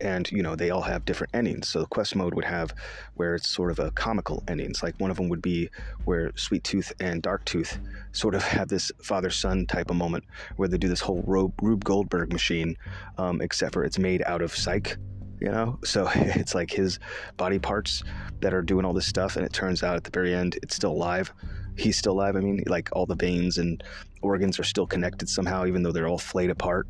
and 0.00 0.30
you 0.30 0.42
know 0.42 0.56
they 0.56 0.70
all 0.70 0.82
have 0.82 1.04
different 1.04 1.34
endings. 1.34 1.68
So 1.68 1.80
the 1.80 1.86
quest 1.86 2.16
mode 2.16 2.34
would 2.34 2.44
have 2.44 2.74
where 3.14 3.34
it's 3.34 3.48
sort 3.48 3.70
of 3.70 3.78
a 3.78 3.90
comical 3.92 4.42
endings. 4.48 4.82
Like 4.82 4.98
one 4.98 5.10
of 5.10 5.16
them 5.16 5.28
would 5.28 5.42
be 5.42 5.70
where 6.04 6.32
sweet 6.36 6.64
tooth 6.64 6.92
and 7.00 7.22
dark 7.22 7.44
tooth 7.44 7.78
sort 8.12 8.34
of 8.34 8.42
have 8.56 8.68
this 8.68 8.92
father 9.02 9.30
son 9.30 9.66
type 9.66 9.90
of 9.90 9.96
moment 9.96 10.24
where 10.56 10.68
they 10.68 10.78
do 10.78 10.88
this 10.88 11.00
whole 11.00 11.22
rube 11.26 11.84
goldberg 11.84 12.32
machine 12.32 12.76
um, 13.18 13.40
except 13.40 13.74
for 13.74 13.84
it's 13.84 13.98
made 13.98 14.22
out 14.26 14.42
of 14.42 14.54
psych 14.54 14.96
you 15.40 15.50
know? 15.50 15.78
So 15.84 16.08
it's 16.14 16.54
like 16.54 16.70
his 16.70 16.98
body 17.36 17.58
parts 17.58 18.02
that 18.40 18.54
are 18.54 18.62
doing 18.62 18.84
all 18.84 18.92
this 18.92 19.06
stuff 19.06 19.36
and 19.36 19.44
it 19.44 19.52
turns 19.52 19.82
out 19.82 19.96
at 19.96 20.04
the 20.04 20.10
very 20.10 20.34
end 20.34 20.58
it's 20.62 20.74
still 20.74 20.92
alive. 20.92 21.32
He's 21.76 21.96
still 21.96 22.14
alive. 22.14 22.36
I 22.36 22.40
mean 22.40 22.62
like 22.66 22.88
all 22.92 23.06
the 23.06 23.14
veins 23.14 23.58
and 23.58 23.82
organs 24.22 24.58
are 24.58 24.64
still 24.64 24.86
connected 24.86 25.28
somehow 25.28 25.66
even 25.66 25.82
though 25.82 25.92
they're 25.92 26.08
all 26.08 26.18
flayed 26.18 26.50
apart. 26.50 26.86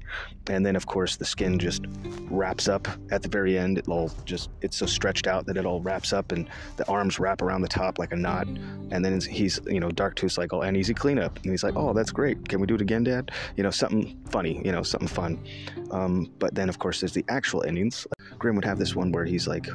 And 0.49 0.65
then 0.65 0.77
of 0.77 0.87
course 0.87 1.17
the 1.17 1.25
skin 1.25 1.59
just 1.59 1.85
wraps 2.31 2.69
up 2.69 2.89
at 3.11 3.23
the 3.23 3.29
very 3.29 3.59
end. 3.59 3.79
It 3.79 3.89
all 3.89 4.11
just 4.25 4.51
it's 4.63 4.77
so 4.77 4.87
stretched 4.87 5.27
out 5.27 5.47
that 5.47 5.57
it 5.57 5.67
all 5.67 5.81
wraps 5.81 6.13
up 6.13 6.33
and 6.33 6.49
the 6.77 6.87
arms 6.89 7.19
wrap 7.19 7.43
around 7.43 7.63
the 7.63 7.69
top 7.69 7.99
like 7.99 8.13
a 8.13 8.17
knot. 8.17 8.47
And 8.47 9.05
then 9.05 9.21
he's 9.21 9.61
you 9.67 9.81
know 9.81 9.91
dark 9.91 10.17
tooth 10.17 10.39
like 10.39 10.53
oh 10.53 10.63
and 10.63 10.77
easy 10.77 10.95
cleanup. 10.95 11.37
And 11.43 11.51
he's 11.51 11.65
like 11.65 11.77
oh 11.77 11.93
that's 11.93 12.11
great. 12.11 12.49
Can 12.49 12.61
we 12.61 12.67
do 12.67 12.75
it 12.75 12.81
again 12.81 13.05
dad? 13.05 13.31
You 13.57 13.63
know 13.63 13.71
something 13.71 14.19
funny 14.29 14.63
you 14.65 14.73
know 14.73 14.83
something 14.83 15.09
fun. 15.09 15.45
Um, 15.91 16.33
but 16.39 16.55
then 16.55 16.69
of 16.69 16.79
course 16.79 17.01
there's 17.01 17.13
the 17.13 17.25
actual 17.29 17.63
endings. 17.65 18.07
Grim 18.39 18.57
would 18.57 18.65
have 18.65 18.79
this 18.79 18.95
one 18.95 19.13
where 19.13 19.25
he's 19.25 19.47
like, 19.47 19.67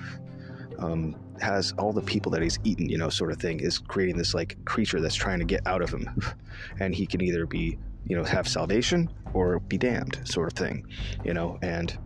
um, 0.81 1.15
has 1.39 1.73
all 1.77 1.93
the 1.93 2.01
people 2.01 2.31
that 2.31 2.41
he's 2.41 2.59
eaten, 2.63 2.89
you 2.89 2.97
know, 2.97 3.09
sort 3.09 3.31
of 3.31 3.39
thing, 3.39 3.59
is 3.59 3.77
creating 3.77 4.17
this 4.17 4.33
like 4.33 4.57
creature 4.65 5.00
that's 5.00 5.15
trying 5.15 5.39
to 5.39 5.45
get 5.45 5.65
out 5.65 5.81
of 5.81 5.89
him. 5.89 6.09
and 6.79 6.93
he 6.93 7.05
can 7.05 7.21
either 7.21 7.45
be, 7.45 7.77
you 8.05 8.15
know, 8.15 8.23
have 8.23 8.47
salvation 8.47 9.09
or 9.33 9.59
be 9.59 9.77
damned, 9.77 10.19
sort 10.25 10.51
of 10.51 10.57
thing, 10.57 10.85
you 11.23 11.33
know, 11.33 11.57
and 11.61 11.97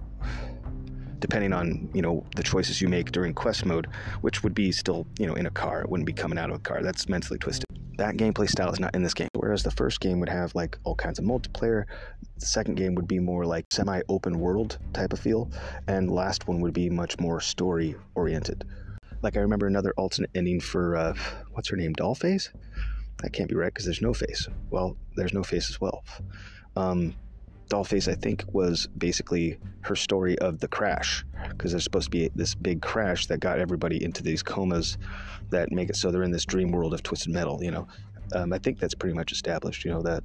depending 1.20 1.54
on, 1.54 1.90
you 1.94 2.02
know, 2.02 2.24
the 2.36 2.44
choices 2.44 2.82
you 2.82 2.88
make 2.88 3.12
during 3.12 3.34
quest 3.34 3.66
mode, 3.66 3.88
which 4.22 4.44
would 4.44 4.54
be 4.54 4.72
still, 4.72 5.08
you 5.18 5.26
know, 5.26 5.34
in 5.34 5.46
a 5.46 5.52
car, 5.52 5.82
it 5.82 5.90
wouldn't 5.90 6.06
be 6.06 6.14
coming 6.14 6.38
out 6.38 6.50
of 6.50 6.58
a 6.58 6.60
car. 6.60 6.84
That's 6.84 7.10
mentally 7.10 7.40
twisted 7.40 7.66
that 7.98 8.18
gameplay 8.18 8.50
style 8.50 8.72
is 8.72 8.80
not 8.80 8.96
in 8.96 9.04
this 9.04 9.14
game. 9.14 9.30
Whereas 9.34 9.64
the 9.64 9.72
first 9.72 10.00
game 10.00 10.20
would 10.20 10.30
have 10.30 10.54
like 10.56 10.78
all 10.84 10.96
kinds 10.96 11.20
of 11.20 11.26
multiplayer, 11.26 11.86
the 12.38 12.46
second 12.46 12.76
game 12.76 12.96
would 12.96 13.08
be 13.08 13.20
more 13.20 13.46
like 13.46 13.66
semi 13.72 14.02
open 14.10 14.40
world 14.40 14.78
type 14.94 15.14
of 15.14 15.20
feel, 15.20 15.50
and 15.88 16.12
last 16.12 16.48
one 16.48 16.62
would 16.62 16.74
be 16.74 16.90
much 16.90 17.20
more 17.20 17.40
story 17.40 17.96
oriented. 18.16 18.66
Like 19.22 19.38
I 19.38 19.42
remember 19.42 19.68
another 19.68 19.94
alternate 19.98 20.32
ending 20.36 20.60
for 20.60 20.96
uh, 20.96 21.14
what's 21.52 21.70
her 21.70 21.78
name, 21.78 21.94
Dollface? 21.94 22.50
That 23.22 23.32
can't 23.32 23.50
be 23.50 23.56
right 23.56 23.74
because 23.74 23.86
there's 23.86 24.02
no 24.02 24.14
face. 24.14 24.48
Well, 24.70 24.98
there's 25.16 25.34
no 25.34 25.44
face 25.44 25.70
as 25.70 25.80
well. 25.80 26.04
Um, 26.76 27.16
Dollface, 27.70 28.12
I 28.12 28.16
think, 28.16 28.44
was 28.52 28.88
basically 28.98 29.58
her 29.82 29.96
story 29.96 30.38
of 30.40 30.60
the 30.60 30.68
crash, 30.68 31.26
because 31.50 31.72
there's 31.72 31.84
supposed 31.84 32.06
to 32.06 32.12
be 32.12 32.30
this 32.36 32.56
big 32.56 32.82
crash 32.82 33.28
that 33.28 33.40
got 33.40 33.60
everybody 33.60 34.04
into 34.04 34.24
these 34.24 34.44
comas 34.44 34.98
that 35.50 35.72
make 35.72 35.90
it 35.90 35.96
so 35.96 36.12
they're 36.12 36.24
in 36.24 36.32
this 36.32 36.46
dream 36.46 36.72
world 36.72 36.94
of 36.94 37.04
twisted 37.04 37.34
metal. 37.34 37.64
You 37.64 37.72
know, 37.72 37.88
um, 38.34 38.54
I 38.54 38.60
think 38.60 38.80
that's 38.80 38.94
pretty 38.94 39.16
much 39.16 39.32
established. 39.32 39.84
You 39.86 39.92
know 39.92 40.02
that 40.04 40.24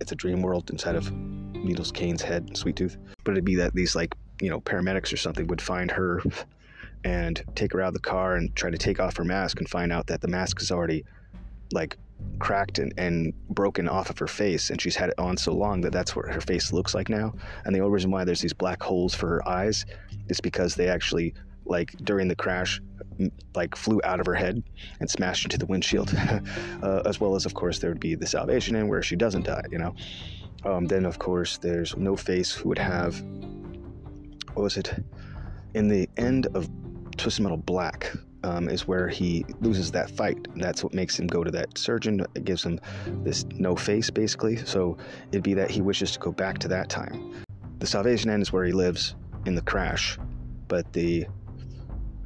it's 0.00 0.12
a 0.12 0.16
dream 0.16 0.42
world 0.42 0.70
inside 0.70 0.96
of 0.96 1.10
Needles 1.12 1.92
Kane's 1.92 2.22
head, 2.22 2.56
Sweet 2.56 2.76
Tooth. 2.76 2.98
But 3.24 3.32
it'd 3.32 3.44
be 3.44 3.56
that 3.56 3.74
these 3.74 3.94
like 3.94 4.14
you 4.40 4.50
know 4.50 4.60
paramedics 4.60 5.12
or 5.12 5.16
something 5.16 5.46
would 5.46 5.62
find 5.62 5.90
her 5.90 6.22
and 7.04 7.42
take 7.54 7.72
her 7.72 7.80
out 7.80 7.88
of 7.88 7.94
the 7.94 8.00
car 8.00 8.36
and 8.36 8.54
try 8.54 8.70
to 8.70 8.78
take 8.78 9.00
off 9.00 9.16
her 9.16 9.24
mask 9.24 9.58
and 9.58 9.68
find 9.68 9.92
out 9.92 10.06
that 10.06 10.20
the 10.20 10.28
mask 10.28 10.60
is 10.60 10.70
already 10.70 11.04
like 11.72 11.96
cracked 12.38 12.78
and, 12.78 12.92
and 12.98 13.32
broken 13.50 13.88
off 13.88 14.10
of 14.10 14.18
her 14.18 14.26
face 14.26 14.70
and 14.70 14.80
she's 14.80 14.96
had 14.96 15.10
it 15.10 15.18
on 15.18 15.36
so 15.36 15.52
long 15.52 15.80
that 15.80 15.92
that's 15.92 16.16
what 16.16 16.26
her 16.26 16.40
face 16.40 16.72
looks 16.72 16.94
like 16.94 17.08
now. 17.08 17.32
And 17.64 17.74
the 17.74 17.80
only 17.80 17.92
reason 17.92 18.10
why 18.10 18.24
there's 18.24 18.40
these 18.40 18.52
black 18.52 18.82
holes 18.82 19.14
for 19.14 19.28
her 19.28 19.48
eyes 19.48 19.86
is 20.28 20.40
because 20.40 20.74
they 20.74 20.88
actually 20.88 21.34
like 21.64 21.92
during 22.02 22.26
the 22.26 22.34
crash 22.34 22.80
like 23.54 23.76
flew 23.76 24.00
out 24.02 24.18
of 24.18 24.26
her 24.26 24.34
head 24.34 24.62
and 24.98 25.08
smashed 25.08 25.44
into 25.44 25.58
the 25.58 25.66
windshield. 25.66 26.12
Uh, 26.82 27.00
as 27.06 27.20
well 27.20 27.36
as 27.36 27.46
of 27.46 27.54
course 27.54 27.78
there 27.78 27.90
would 27.90 28.00
be 28.00 28.16
the 28.16 28.26
salvation 28.26 28.74
end 28.74 28.88
where 28.88 29.02
she 29.02 29.14
doesn't 29.14 29.44
die 29.44 29.62
you 29.70 29.78
know? 29.78 29.94
Um, 30.64 30.86
then 30.86 31.06
of 31.06 31.20
course 31.20 31.58
there's 31.58 31.96
no 31.96 32.16
face 32.16 32.50
who 32.50 32.70
would 32.70 32.78
have 32.78 33.22
what 34.54 34.64
was 34.64 34.76
it? 34.76 34.92
In 35.74 35.86
the 35.86 36.08
end 36.16 36.48
of 36.54 36.68
twisted 37.16 37.44
metal 37.44 37.56
black 37.56 38.12
um, 38.44 38.68
is 38.68 38.86
where 38.86 39.08
he 39.08 39.44
loses 39.60 39.90
that 39.92 40.10
fight. 40.10 40.48
That's 40.56 40.82
what 40.82 40.94
makes 40.94 41.18
him 41.18 41.26
go 41.26 41.44
to 41.44 41.50
that 41.52 41.78
surgeon. 41.78 42.24
It 42.34 42.44
gives 42.44 42.64
him 42.64 42.80
this 43.22 43.44
no 43.44 43.76
face, 43.76 44.10
basically. 44.10 44.56
So 44.56 44.96
it'd 45.30 45.42
be 45.42 45.54
that 45.54 45.70
he 45.70 45.80
wishes 45.80 46.12
to 46.12 46.18
go 46.18 46.32
back 46.32 46.58
to 46.58 46.68
that 46.68 46.88
time. 46.88 47.34
The 47.78 47.86
Salvation 47.86 48.30
End 48.30 48.42
is 48.42 48.52
where 48.52 48.64
he 48.64 48.72
lives 48.72 49.16
in 49.46 49.54
the 49.54 49.62
crash, 49.62 50.18
but 50.68 50.92
the 50.92 51.26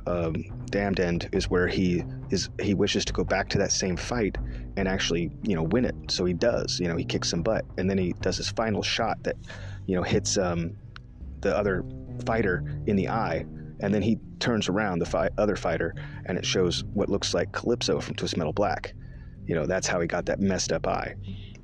um, 0.07 0.44
Damned 0.66 1.00
End 1.00 1.29
is 1.33 1.50
where 1.50 1.66
he 1.66 2.05
is. 2.31 2.50
He 2.61 2.74
wishes 2.74 3.05
to 3.07 3.12
go 3.12 3.24
back 3.24 3.48
to 3.50 3.59
that 3.59 3.72
same 3.72 3.96
fight 3.96 4.37
and 4.76 4.87
actually, 4.87 5.31
you 5.42 5.57
know, 5.57 5.62
win 5.62 5.85
it. 5.85 5.94
So 6.09 6.24
he 6.24 6.33
does. 6.33 6.79
You 6.79 6.88
know, 6.88 6.96
he 6.96 7.05
kicks 7.05 7.31
some 7.31 7.42
butt, 7.42 7.64
and 7.79 7.88
then 7.88 7.98
he 7.98 8.12
does 8.20 8.37
his 8.37 8.50
final 8.50 8.83
shot 8.83 9.22
that, 9.24 9.37
you 9.87 9.96
know, 9.96 10.02
hits 10.02 10.37
um, 10.37 10.76
the 11.40 11.57
other 11.57 11.85
fighter 12.24 12.64
in 12.87 12.96
the 12.96 13.09
eye 13.09 13.44
and 13.81 13.93
then 13.93 14.03
he 14.03 14.19
turns 14.41 14.69
around 14.69 14.99
the 14.99 15.07
fi- 15.07 15.31
other 15.39 15.57
fighter 15.57 15.95
and 16.27 16.39
it 16.39 16.47
shows 16.47 16.85
what 16.95 17.09
looks 17.09 17.35
like 17.35 17.53
Calypso 17.53 18.01
from 18.01 18.15
Twist 18.15 18.37
Metal 18.37 18.53
Black. 18.53 18.95
You 19.47 19.55
know, 19.55 19.67
that's 19.67 19.87
how 19.87 20.01
he 20.01 20.07
got 20.07 20.27
that 20.27 20.41
messed 20.41 20.73
up 20.73 20.87
eye. 20.87 21.15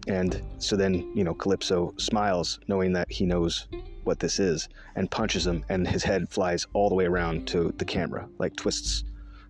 And 0.08 0.42
so 0.58 0.76
then, 0.76 1.12
you 1.14 1.22
know, 1.22 1.34
Calypso 1.34 1.94
smiles, 1.96 2.58
knowing 2.68 2.92
that 2.94 3.10
he 3.10 3.24
knows 3.24 3.68
what 4.04 4.18
this 4.18 4.40
is, 4.40 4.68
and 4.96 5.10
punches 5.10 5.46
him, 5.46 5.64
and 5.68 5.86
his 5.86 6.02
head 6.02 6.28
flies 6.28 6.66
all 6.72 6.88
the 6.88 6.94
way 6.94 7.04
around 7.04 7.46
to 7.48 7.72
the 7.78 7.84
camera, 7.84 8.28
like 8.38 8.56
twists 8.56 9.04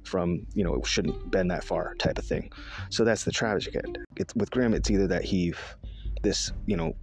from, 0.04 0.46
you 0.52 0.62
know, 0.62 0.74
it 0.74 0.86
shouldn't 0.86 1.30
bend 1.30 1.50
that 1.50 1.64
far 1.64 1.94
type 1.94 2.18
of 2.18 2.26
thing. 2.26 2.50
So 2.90 3.04
that's 3.04 3.24
the 3.24 3.32
tragic 3.32 3.76
end. 3.76 3.98
It's, 4.16 4.34
with 4.34 4.50
Grim, 4.50 4.74
it's 4.74 4.90
either 4.90 5.06
that 5.06 5.24
he, 5.24 5.54
this, 6.22 6.52
you 6.66 6.76
know, 6.76 6.94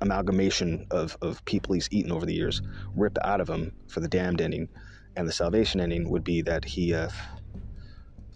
amalgamation 0.00 0.86
of, 0.90 1.16
of 1.22 1.44
people 1.44 1.74
he's 1.74 1.88
eaten 1.90 2.12
over 2.12 2.26
the 2.26 2.34
years, 2.34 2.62
rip 2.94 3.18
out 3.24 3.40
of 3.40 3.48
him 3.48 3.72
for 3.88 4.00
the 4.00 4.08
damned 4.08 4.40
ending, 4.40 4.68
and 5.16 5.26
the 5.26 5.32
salvation 5.32 5.80
ending 5.80 6.08
would 6.10 6.24
be 6.24 6.42
that 6.42 6.64
he 6.64 6.94
uh, 6.94 7.08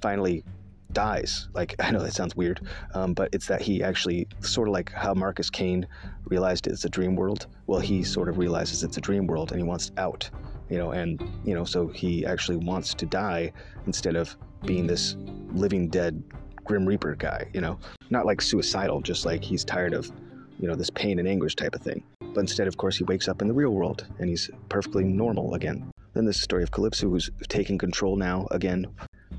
finally 0.01 0.45
dies. 0.93 1.49
Like 1.55 1.75
I 1.81 1.91
know 1.91 2.03
that 2.03 2.15
sounds 2.15 2.37
weird, 2.37 2.61
um, 2.95 3.15
but 3.15 3.29
it's 3.33 3.47
that 3.47 3.61
he 3.61 3.83
actually 3.83 4.27
sort 4.41 4.69
of 4.69 4.73
like 4.73 4.91
how 4.93 5.15
Marcus 5.15 5.51
Kane 5.51 5.87
realized 6.25 6.67
it's 6.67 6.85
a 6.85 6.89
dream 6.89 7.17
world. 7.17 7.47
Well, 7.67 7.81
he 7.81 8.03
sort 8.03 8.29
of 8.29 8.39
realizes 8.39 8.83
it's 8.83 8.97
a 8.97 9.01
dream 9.01 9.27
world 9.27 9.53
and 9.53 9.61
he 9.61 9.67
wants 9.67 9.93
out. 9.97 10.29
You 10.69 10.79
know, 10.79 10.91
and 10.91 11.23
you 11.45 11.55
know, 11.55 11.65
so 11.65 11.87
he 11.87 12.27
actually 12.27 12.57
wants 12.57 12.93
to 12.95 13.07
die 13.07 13.53
instead 13.87 14.17
of 14.17 14.37
being 14.65 14.87
this 14.87 15.17
living 15.53 15.89
dead 15.89 16.23
Grim 16.65 16.85
Reaper 16.85 17.15
guy. 17.15 17.49
You 17.55 17.61
know, 17.61 17.79
not 18.11 18.27
like 18.27 18.41
suicidal, 18.43 19.01
just 19.01 19.25
like 19.25 19.45
he's 19.45 19.65
tired 19.65 19.95
of 19.95 20.11
you 20.59 20.67
know 20.67 20.75
this 20.75 20.91
pain 20.91 21.19
and 21.19 21.29
anguish 21.29 21.55
type 21.55 21.75
of 21.75 21.83
thing. 21.83 22.03
But 22.21 22.41
instead, 22.41 22.67
of 22.67 22.77
course, 22.77 22.97
he 22.97 23.05
wakes 23.05 23.29
up 23.29 23.43
in 23.43 23.49
the 23.49 23.55
real 23.55 23.71
world 23.71 24.07
and 24.19 24.29
he's 24.29 24.51
perfectly 24.69 25.05
normal 25.05 25.55
again. 25.55 25.91
Then 26.17 26.25
this 26.25 26.41
story 26.41 26.63
of 26.63 26.71
Calypso, 26.71 27.11
who's 27.11 27.29
taking 27.49 27.77
control 27.77 28.17
now 28.17 28.49
again, 28.51 28.87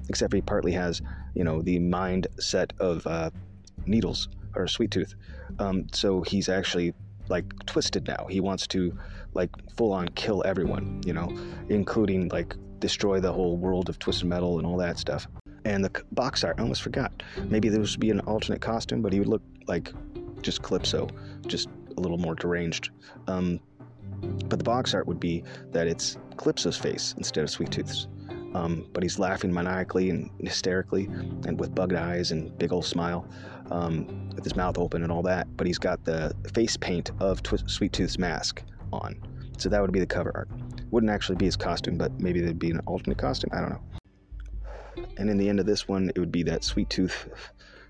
except 0.09 0.31
he 0.31 0.41
partly 0.41 0.71
has, 0.73 1.01
you 1.33 1.43
know, 1.43 1.63
the 1.63 1.79
mindset 1.79 2.69
of 2.79 3.05
uh, 3.07 3.31
Needles 3.87 4.29
or 4.55 4.67
Sweet 4.67 4.91
Tooth. 4.91 5.15
Um, 5.57 5.87
so 5.91 6.21
he's 6.21 6.49
actually 6.49 6.93
like 7.29 7.45
twisted 7.65 8.07
now. 8.07 8.27
He 8.29 8.41
wants 8.41 8.67
to 8.67 8.95
like 9.33 9.49
full 9.75 9.91
on 9.91 10.09
kill 10.09 10.43
everyone, 10.45 11.01
you 11.03 11.13
know, 11.13 11.35
including 11.69 12.29
like 12.29 12.55
destroy 12.77 13.19
the 13.19 13.33
whole 13.33 13.57
world 13.57 13.89
of 13.89 13.97
Twisted 13.97 14.27
Metal 14.27 14.59
and 14.59 14.67
all 14.67 14.77
that 14.77 14.99
stuff. 14.99 15.27
And 15.65 15.83
the 15.83 16.03
box 16.11 16.43
art, 16.43 16.59
I 16.59 16.61
almost 16.61 16.83
forgot. 16.83 17.23
Maybe 17.45 17.69
there 17.69 17.81
would 17.81 17.99
be 17.99 18.11
an 18.11 18.19
alternate 18.19 18.61
costume, 18.61 19.01
but 19.01 19.13
he 19.13 19.17
would 19.17 19.29
look 19.29 19.41
like 19.65 19.91
just 20.43 20.61
Calypso, 20.61 21.07
just 21.47 21.69
a 21.97 21.99
little 21.99 22.19
more 22.19 22.35
deranged. 22.35 22.91
Um, 23.25 23.59
but 24.45 24.60
the 24.60 24.63
box 24.63 24.93
art 24.93 25.08
would 25.08 25.19
be 25.19 25.43
that 25.71 25.88
it's 25.88 26.17
Calypso's 26.38 26.77
face 26.77 27.13
instead 27.17 27.43
of 27.43 27.49
Sweet 27.49 27.71
Tooth's. 27.71 28.08
Um, 28.53 28.88
but 28.93 29.03
he's 29.03 29.19
laughing 29.19 29.53
maniacally 29.53 30.10
and 30.10 30.32
hysterically 30.39 31.06
and 31.45 31.60
with 31.60 31.75
bugged 31.75 31.93
eyes 31.93 32.32
and 32.32 32.58
big 32.58 32.71
old 32.71 32.86
smile 32.86 33.27
um, 33.71 34.30
with 34.34 34.43
his 34.43 34.56
mouth 34.56 34.77
open 34.77 35.03
and 35.03 35.12
all 35.12 35.21
that. 35.23 35.47
But 35.58 35.67
he's 35.67 35.77
got 35.77 36.03
the 36.06 36.34
face 36.53 36.77
paint 36.77 37.12
of 37.19 37.43
Twi- 37.43 37.67
Sweet 37.67 37.93
Tooth's 37.93 38.17
mask 38.17 38.63
on. 38.93 39.21
So 39.58 39.69
that 39.69 39.82
would 39.82 39.91
be 39.91 39.99
the 39.99 40.08
cover 40.08 40.32
art. 40.34 40.49
Wouldn't 40.91 41.12
actually 41.12 41.36
be 41.36 41.45
his 41.45 41.58
costume, 41.58 41.97
but 41.97 42.12
maybe 42.19 42.39
there'd 42.39 42.60
be 42.60 42.71
an 42.71 42.80
alternate 42.86 43.17
costume. 43.17 43.49
I 43.53 43.60
don't 43.60 43.69
know. 43.69 43.82
And 45.17 45.30
in 45.30 45.38
the 45.38 45.49
end 45.49 45.60
of 45.60 45.65
this 45.65 45.88
one, 45.88 46.10
it 46.15 46.19
would 46.19 46.32
be 46.32 46.43
that 46.43 46.63
Sweet 46.63 46.89
Tooth 46.89 47.27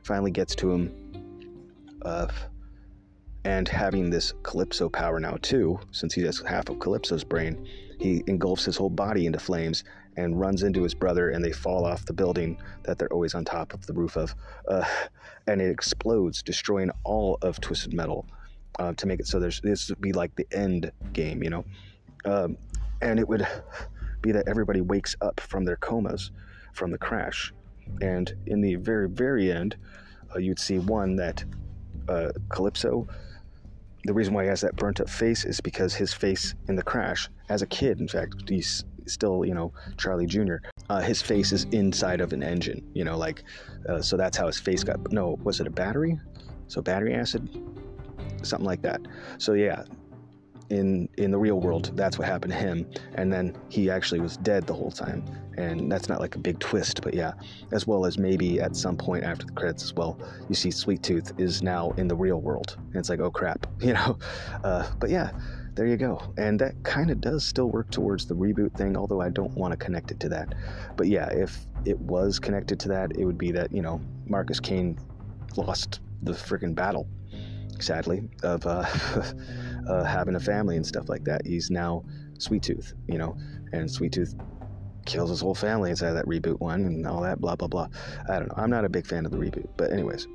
finally 0.04 0.32
gets 0.32 0.56
to 0.56 0.72
him. 0.72 2.00
Uh, 2.02 2.28
and 3.48 3.70
having 3.70 4.10
this 4.10 4.34
Calypso 4.44 4.90
power 4.90 5.22
now 5.22 5.38
too, 5.42 5.80
since 5.92 6.14
he 6.14 6.22
has 6.24 6.42
half 6.42 6.68
of 6.68 6.80
Calypso's 6.80 7.24
brain, 7.24 7.66
he 7.98 8.22
engulfs 8.28 8.66
his 8.66 8.76
whole 8.76 8.90
body 8.90 9.26
into 9.26 9.40
flames 9.40 9.86
and 10.18 10.38
runs 10.38 10.64
into 10.64 10.84
his 10.84 10.94
brother, 10.94 11.30
and 11.30 11.46
they 11.46 11.54
fall 11.54 11.86
off 11.86 12.06
the 12.06 12.12
building 12.12 12.58
that 12.84 12.98
they're 12.98 13.14
always 13.14 13.36
on 13.36 13.46
top 13.46 13.74
of 13.74 13.88
the 13.88 13.94
roof 13.94 14.18
of, 14.18 14.36
uh, 14.68 14.84
and 15.48 15.62
it 15.62 15.72
explodes, 15.72 16.44
destroying 16.44 16.92
all 17.06 17.38
of 17.42 17.62
Twisted 17.62 17.94
Metal. 17.94 18.26
Uh, 18.80 18.92
to 18.94 19.08
make 19.08 19.22
it 19.22 19.28
so 19.28 19.40
there's 19.40 19.62
this 19.62 19.88
would 19.90 20.02
be 20.02 20.12
like 20.12 20.36
the 20.36 20.46
end 20.52 20.92
game, 21.14 21.42
you 21.42 21.50
know, 21.50 21.64
um, 22.26 22.58
and 23.02 23.20
it 23.20 23.28
would 23.28 23.48
be 24.22 24.34
that 24.34 24.46
everybody 24.50 24.82
wakes 24.82 25.16
up 25.22 25.40
from 25.40 25.64
their 25.64 25.78
comas 25.78 26.32
from 26.74 26.92
the 26.92 26.98
crash, 26.98 27.54
and 28.02 28.36
in 28.46 28.60
the 28.60 28.76
very 28.76 29.08
very 29.08 29.50
end, 29.54 29.78
uh, 30.36 30.38
you'd 30.38 30.60
see 30.60 30.80
one 30.80 31.16
that 31.16 31.46
uh, 32.10 32.32
Calypso 32.50 33.08
the 34.08 34.14
reason 34.14 34.34
why 34.34 34.44
he 34.44 34.50
has 34.50 34.62
that 34.62 34.76
burnt 34.78 35.02
up 35.02 35.10
face 35.10 35.44
is 35.44 35.60
because 35.60 35.94
his 35.94 36.14
face 36.14 36.56
in 36.70 36.76
the 36.76 36.82
crash, 36.82 37.30
as 37.50 37.62
a 37.62 37.68
kid, 37.68 38.00
in 38.00 38.08
fact, 38.08 38.50
he's 38.50 38.86
still, 39.06 39.44
you 39.46 39.54
know, 39.54 39.74
Charlie 39.98 40.26
Jr., 40.26 40.56
uh, 40.90 41.02
his 41.02 41.22
face 41.22 41.52
is 41.52 41.66
inside 41.66 42.22
of 42.22 42.32
an 42.32 42.42
engine, 42.42 42.90
you 42.94 43.04
know, 43.04 43.18
like, 43.18 43.44
uh, 43.90 44.02
so 44.02 44.16
that's 44.16 44.38
how 44.38 44.48
his 44.48 44.58
face 44.58 44.84
got, 44.84 45.12
no, 45.12 45.38
was 45.44 45.60
it 45.60 45.68
a 45.68 45.70
battery? 45.70 46.18
So 46.68 46.82
battery 46.82 47.14
acid? 47.14 47.50
Something 48.44 48.66
like 48.66 48.82
that. 48.84 49.02
So 49.40 49.54
yeah, 49.54 49.84
in 50.70 51.08
in 51.18 51.32
the 51.32 51.38
real 51.38 51.60
world 51.60 51.92
that's 51.96 52.18
what 52.18 52.28
happened 52.28 52.54
to 52.54 52.60
him. 52.60 52.90
And 53.16 53.32
then 53.32 53.56
he 53.70 53.90
actually 53.90 54.20
was 54.20 54.38
dead 54.38 54.68
the 54.68 54.74
whole 54.74 54.92
time. 54.92 55.24
And 55.58 55.92
that's 55.92 56.08
not 56.08 56.20
like 56.20 56.36
a 56.36 56.40
big 56.40 56.60
twist 56.60 57.02
but 57.02 57.14
yeah. 57.14 57.34
As 57.72 57.88
well 57.88 58.06
as 58.06 58.18
maybe 58.18 58.60
at 58.60 58.76
some 58.76 58.98
point 58.98 59.24
after 59.24 59.46
the 59.46 59.54
credits 59.54 59.84
as 59.84 59.94
well 59.94 60.20
you 60.50 60.56
see 60.56 60.72
sweet 60.72 61.04
tooth 61.04 61.34
is 61.38 61.62
now 61.62 61.92
in 61.98 62.08
the 62.08 62.16
real 62.16 62.42
world. 62.42 62.78
And 62.78 62.96
it's 62.96 63.10
like 63.10 63.20
oh 63.20 63.32
crap 63.32 63.66
you 63.80 63.94
know? 63.94 64.18
Uh, 64.64 64.90
but 65.00 65.10
yeah 65.10 65.32
there 65.76 65.86
you 65.86 65.98
go. 65.98 66.34
And 66.38 66.60
that 66.60 66.74
kind 66.84 67.12
of 67.12 67.22
does 67.22 67.46
still 67.46 67.70
work 67.70 67.92
towards 67.92 68.26
the 68.26 68.36
reboot 68.36 68.76
thing 68.76 68.98
although 68.98 69.22
i 69.22 69.30
don't 69.30 69.54
want 69.54 69.72
to 69.72 69.78
connect 69.78 70.12
it 70.12 70.20
to 70.22 70.30
that. 70.30 70.56
But 70.96 71.08
yeah 71.08 71.30
if 71.32 71.66
it 71.86 72.00
was 72.00 72.40
connected 72.40 72.80
to 72.82 72.90
that 72.90 73.16
it 73.18 73.24
would 73.24 73.38
be 73.38 73.52
that 73.52 73.72
you 73.72 73.82
know 73.82 74.02
marcus 74.26 74.60
kane 74.60 74.98
lost 75.56 76.02
the 76.24 76.34
freaking 76.34 76.76
battle 76.76 77.08
sadly 77.80 78.28
of 78.44 78.66
uh, 78.66 78.86
uh, 79.88 80.04
having 80.04 80.36
a 80.36 80.40
family 80.40 80.76
and 80.76 80.86
stuff 80.86 81.10
like 81.10 81.24
that. 81.26 81.46
He's 81.46 81.70
now 81.70 82.04
Sweet 82.40 82.64
Tooth, 82.64 82.94
you 83.08 83.18
know, 83.18 83.38
and 83.74 83.90
Sweet 83.90 84.12
Tooth 84.12 84.36
kills 85.06 85.30
his 85.30 85.42
whole 85.42 85.56
family 85.56 85.90
inside 85.90 86.12
that 86.14 86.26
reboot 86.26 86.60
one 86.60 86.86
and 86.86 87.08
all 87.08 87.22
that, 87.22 87.40
blah, 87.40 87.56
blah, 87.56 87.68
blah. 87.68 87.88
I 88.30 88.40
don't 88.40 88.50
know. 88.50 88.56
I'm 88.58 88.70
not 88.70 88.86
a 88.86 88.90
big 88.90 89.08
fan 89.08 89.26
of 89.26 89.32
the 89.32 89.38
reboot, 89.38 89.68
but, 89.78 89.92
anyways, 89.92 90.26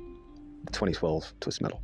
2012 0.71 1.33
Twist 1.39 1.61
Metal. 1.61 1.81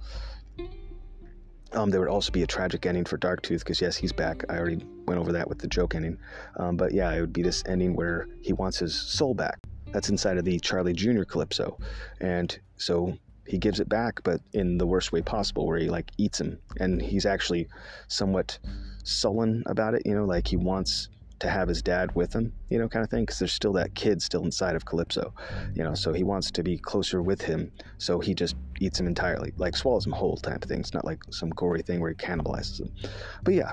Um, 1.72 1.92
there 1.92 2.00
would 2.00 2.10
also 2.10 2.32
be 2.32 2.42
a 2.42 2.48
tragic 2.48 2.88
ending 2.88 3.06
for 3.06 3.18
Dark 3.18 3.44
Tooth 3.44 3.64
because, 3.64 3.80
yes, 3.80 3.96
he's 3.96 4.12
back. 4.12 4.44
I 4.50 4.58
already 4.58 4.84
went 5.06 5.20
over 5.20 5.32
that 5.34 5.48
with 5.48 5.60
the 5.60 5.68
joke 5.68 5.94
ending. 5.94 6.18
Um, 6.58 6.78
but 6.78 6.94
yeah, 6.94 7.12
it 7.14 7.22
would 7.22 7.32
be 7.32 7.44
this 7.44 7.64
ending 7.68 7.96
where 7.96 8.28
he 8.42 8.54
wants 8.54 8.80
his 8.80 8.96
soul 8.96 9.36
back. 9.36 9.60
That's 9.92 10.10
inside 10.10 10.38
of 10.38 10.46
the 10.46 10.60
Charlie 10.60 10.94
Jr. 10.94 11.24
Calypso. 11.24 11.78
And 12.22 12.58
so 12.78 13.16
he 13.50 13.58
gives 13.58 13.80
it 13.80 13.90
back, 13.90 14.22
but 14.24 14.40
in 14.54 14.78
the 14.78 14.86
worst 14.86 15.12
way 15.12 15.24
possible, 15.24 15.66
where 15.66 15.80
he 15.80 15.90
like 15.90 16.12
eats 16.18 16.40
him, 16.40 16.60
and 16.80 17.02
he's 17.02 17.26
actually 17.26 17.68
somewhat 18.08 18.60
sullen 19.04 19.64
about 19.66 19.96
it. 19.96 20.04
You 20.06 20.14
know, 20.14 20.26
like 20.26 20.48
he 20.48 20.56
wants 20.56 21.10
to 21.40 21.50
have 21.50 21.68
his 21.68 21.82
dad 21.82 22.14
with 22.16 22.32
him, 22.34 22.54
you 22.70 22.78
know, 22.78 22.88
kind 22.88 23.04
of 23.04 23.10
thing, 23.10 23.24
because 23.24 23.40
there's 23.40 23.54
still 23.54 23.74
that 23.74 23.96
kid 23.96 24.22
still 24.22 24.44
inside 24.44 24.76
of 24.76 24.86
Calypso, 24.86 25.34
you 25.74 25.84
know, 25.84 25.96
so 25.96 26.14
he 26.14 26.24
wants 26.24 26.52
to 26.52 26.62
be 26.62 26.78
closer 26.78 27.22
with 27.24 27.42
him, 27.42 27.72
so 27.98 28.20
he 28.20 28.36
just 28.36 28.56
eats 28.80 29.00
him 29.00 29.08
entirely, 29.08 29.52
like 29.58 29.76
swallows 29.76 30.06
him 30.06 30.12
whole 30.12 30.38
type 30.38 30.64
of 30.64 30.70
thing. 30.70 30.82
It's 30.82 30.94
not 30.94 31.06
like 31.06 31.20
some 31.32 31.50
gory 31.52 31.82
thing 31.82 32.02
where 32.02 32.10
he 32.10 32.16
cannibalizes 32.16 32.82
him, 32.82 32.92
but 33.44 33.54
yeah. 33.56 33.72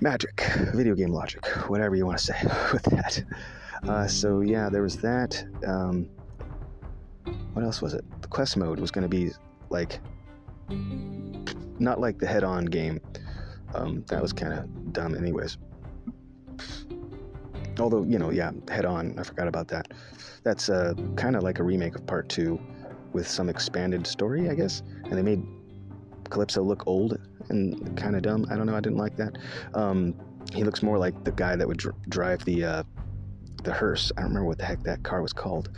Magic, 0.00 0.42
video 0.74 0.94
game 0.94 1.10
logic, 1.10 1.44
whatever 1.68 1.94
you 1.94 2.06
want 2.06 2.18
to 2.18 2.24
say 2.24 2.40
with 2.72 2.82
that. 2.84 3.22
Uh, 3.86 4.06
so 4.06 4.40
yeah, 4.40 4.68
there 4.70 4.82
was 4.82 4.96
that. 4.96 5.44
Um, 5.66 6.08
what 7.52 7.64
else 7.64 7.82
was 7.82 7.94
it? 7.94 8.04
The 8.22 8.28
quest 8.28 8.56
mode 8.56 8.78
was 8.78 8.90
going 8.90 9.02
to 9.02 9.08
be 9.08 9.30
like 9.70 10.00
not 11.78 12.00
like 12.00 12.18
the 12.18 12.26
head-on 12.26 12.66
game. 12.66 13.00
Um, 13.74 14.04
that 14.08 14.20
was 14.20 14.32
kind 14.32 14.52
of 14.52 14.92
dumb, 14.92 15.14
anyways. 15.14 15.58
Although 17.78 18.02
you 18.04 18.18
know, 18.18 18.30
yeah, 18.30 18.50
head-on. 18.68 19.18
I 19.18 19.22
forgot 19.22 19.48
about 19.48 19.68
that. 19.68 19.88
That's 20.42 20.68
uh, 20.68 20.94
kind 21.16 21.36
of 21.36 21.42
like 21.42 21.58
a 21.58 21.62
remake 21.62 21.94
of 21.94 22.06
Part 22.06 22.28
Two, 22.28 22.60
with 23.12 23.28
some 23.28 23.48
expanded 23.48 24.06
story, 24.06 24.48
I 24.50 24.54
guess. 24.54 24.82
And 25.04 25.12
they 25.12 25.22
made 25.22 25.42
Calypso 26.28 26.62
look 26.62 26.86
old 26.86 27.18
and 27.48 27.96
kind 27.96 28.16
of 28.16 28.22
dumb. 28.22 28.46
I 28.50 28.56
don't 28.56 28.66
know. 28.66 28.76
I 28.76 28.80
didn't 28.80 28.98
like 28.98 29.16
that. 29.16 29.38
Um, 29.74 30.14
he 30.52 30.64
looks 30.64 30.82
more 30.82 30.98
like 30.98 31.24
the 31.24 31.32
guy 31.32 31.56
that 31.56 31.66
would 31.66 31.78
dr- 31.78 31.96
drive 32.08 32.44
the 32.44 32.64
uh, 32.64 32.82
the 33.64 33.72
hearse. 33.72 34.12
I 34.16 34.22
don't 34.22 34.30
remember 34.30 34.46
what 34.46 34.58
the 34.58 34.64
heck 34.64 34.82
that 34.84 35.02
car 35.02 35.22
was 35.22 35.32
called 35.32 35.70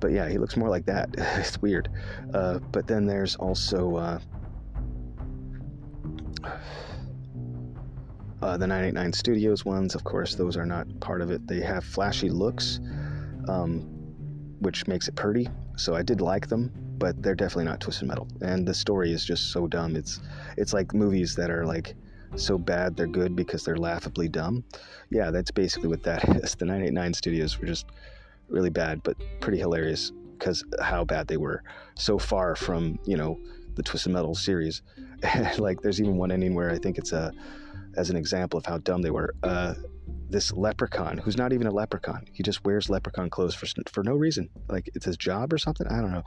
but 0.00 0.12
yeah, 0.12 0.28
he 0.28 0.38
looks 0.38 0.56
more 0.56 0.68
like 0.68 0.86
that. 0.86 1.10
it's 1.18 1.60
weird. 1.60 1.88
Uh, 2.32 2.58
but 2.72 2.86
then 2.86 3.06
there's 3.06 3.36
also 3.36 3.96
uh, 3.96 4.18
uh, 8.42 8.56
the 8.56 8.66
989 8.66 9.12
Studios 9.12 9.64
ones. 9.64 9.94
Of 9.94 10.04
course, 10.04 10.34
those 10.34 10.56
are 10.56 10.66
not 10.66 10.86
part 11.00 11.22
of 11.22 11.30
it. 11.30 11.46
They 11.46 11.60
have 11.60 11.84
flashy 11.84 12.30
looks, 12.30 12.80
um, 13.48 13.80
which 14.60 14.86
makes 14.86 15.08
it 15.08 15.16
pretty. 15.16 15.48
So 15.76 15.94
I 15.94 16.02
did 16.02 16.20
like 16.20 16.48
them, 16.48 16.70
but 16.98 17.22
they're 17.22 17.34
definitely 17.34 17.64
not 17.64 17.80
Twisted 17.80 18.06
Metal. 18.06 18.28
And 18.42 18.66
the 18.66 18.74
story 18.74 19.12
is 19.12 19.24
just 19.24 19.52
so 19.52 19.66
dumb. 19.66 19.96
It's 19.96 20.20
it's 20.56 20.72
like 20.72 20.94
movies 20.94 21.34
that 21.36 21.50
are 21.50 21.64
like 21.64 21.94
so 22.36 22.58
bad 22.58 22.96
they're 22.96 23.06
good 23.06 23.36
because 23.36 23.64
they're 23.64 23.76
laughably 23.76 24.28
dumb. 24.28 24.64
Yeah, 25.10 25.30
that's 25.30 25.50
basically 25.50 25.88
what 25.88 26.02
that 26.04 26.24
is. 26.44 26.54
The 26.54 26.64
989 26.64 27.14
Studios 27.14 27.58
were 27.58 27.66
just 27.66 27.86
really 28.48 28.70
bad, 28.70 29.02
but 29.02 29.16
pretty 29.40 29.58
hilarious 29.58 30.12
because 30.38 30.64
how 30.80 31.04
bad 31.04 31.28
they 31.28 31.36
were. 31.36 31.62
So 31.96 32.18
far 32.18 32.56
from 32.56 32.98
you 33.04 33.16
know 33.16 33.38
the 33.74 33.82
Twisted 33.82 34.12
Metal 34.12 34.34
series. 34.34 34.82
like 35.58 35.80
there's 35.80 36.00
even 36.00 36.16
one 36.16 36.30
ending 36.30 36.54
where 36.54 36.70
I 36.70 36.78
think 36.78 36.98
it's 36.98 37.12
a 37.12 37.32
as 37.96 38.10
an 38.10 38.16
example 38.16 38.58
of 38.58 38.66
how 38.66 38.78
dumb 38.78 39.02
they 39.02 39.10
were. 39.10 39.34
Uh, 39.42 39.74
this 40.30 40.52
leprechaun 40.52 41.18
who's 41.18 41.36
not 41.36 41.52
even 41.52 41.66
a 41.66 41.70
leprechaun. 41.70 42.26
He 42.32 42.42
just 42.42 42.64
wears 42.64 42.88
leprechaun 42.88 43.30
clothes 43.30 43.54
for 43.54 43.66
for 43.90 44.02
no 44.02 44.14
reason. 44.14 44.48
Like 44.68 44.90
it's 44.94 45.04
his 45.04 45.16
job 45.16 45.52
or 45.52 45.58
something? 45.58 45.86
I 45.86 46.00
don't 46.00 46.12
know. 46.12 46.24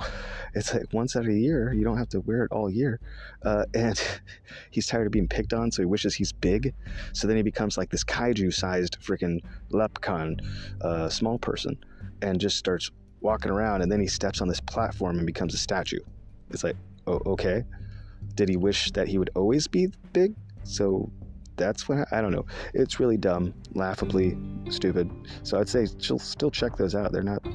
It's 0.53 0.73
like 0.73 0.93
once 0.93 1.15
out 1.15 1.23
of 1.23 1.29
a 1.29 1.33
year 1.33 1.73
you 1.73 1.83
don't 1.83 1.97
have 1.97 2.09
to 2.09 2.21
wear 2.21 2.43
it 2.43 2.51
all 2.51 2.69
year. 2.69 2.99
Uh, 3.43 3.65
and 3.73 4.01
he's 4.71 4.87
tired 4.87 5.07
of 5.07 5.11
being 5.11 5.27
picked 5.27 5.53
on 5.53 5.71
so 5.71 5.81
he 5.81 5.85
wishes 5.85 6.15
he's 6.15 6.31
big. 6.31 6.73
So 7.13 7.27
then 7.27 7.37
he 7.37 7.43
becomes 7.43 7.77
like 7.77 7.89
this 7.89 8.03
kaiju 8.03 8.53
sized 8.53 8.97
freaking 9.01 9.39
leprechaun 9.69 10.37
uh, 10.81 11.09
small 11.09 11.37
person 11.37 11.77
and 12.21 12.39
just 12.39 12.57
starts 12.57 12.91
walking 13.21 13.51
around. 13.51 13.81
And 13.81 13.91
then 13.91 13.99
he 13.99 14.07
steps 14.07 14.41
on 14.41 14.47
this 14.47 14.61
platform 14.61 15.17
and 15.17 15.25
becomes 15.25 15.53
a 15.53 15.57
statue. 15.57 15.99
It's 16.49 16.63
like, 16.63 16.77
oh, 17.07 17.21
okay. 17.25 17.63
Did 18.35 18.49
he 18.49 18.57
wish 18.57 18.91
that 18.91 19.07
he 19.07 19.17
would 19.17 19.31
always 19.35 19.67
be 19.67 19.87
big? 20.13 20.35
So 20.63 21.11
that's 21.57 21.89
what 21.89 22.07
I, 22.11 22.21
don't 22.21 22.31
know. 22.31 22.45
It's 22.73 22.99
really 22.99 23.17
dumb, 23.17 23.53
laughably 23.73 24.37
stupid. 24.69 25.11
So 25.43 25.59
I'd 25.59 25.69
say 25.69 25.87
she'll 25.99 26.19
still 26.19 26.51
check 26.51 26.77
those 26.77 26.95
out. 26.95 27.11
They're 27.11 27.23
not 27.23 27.45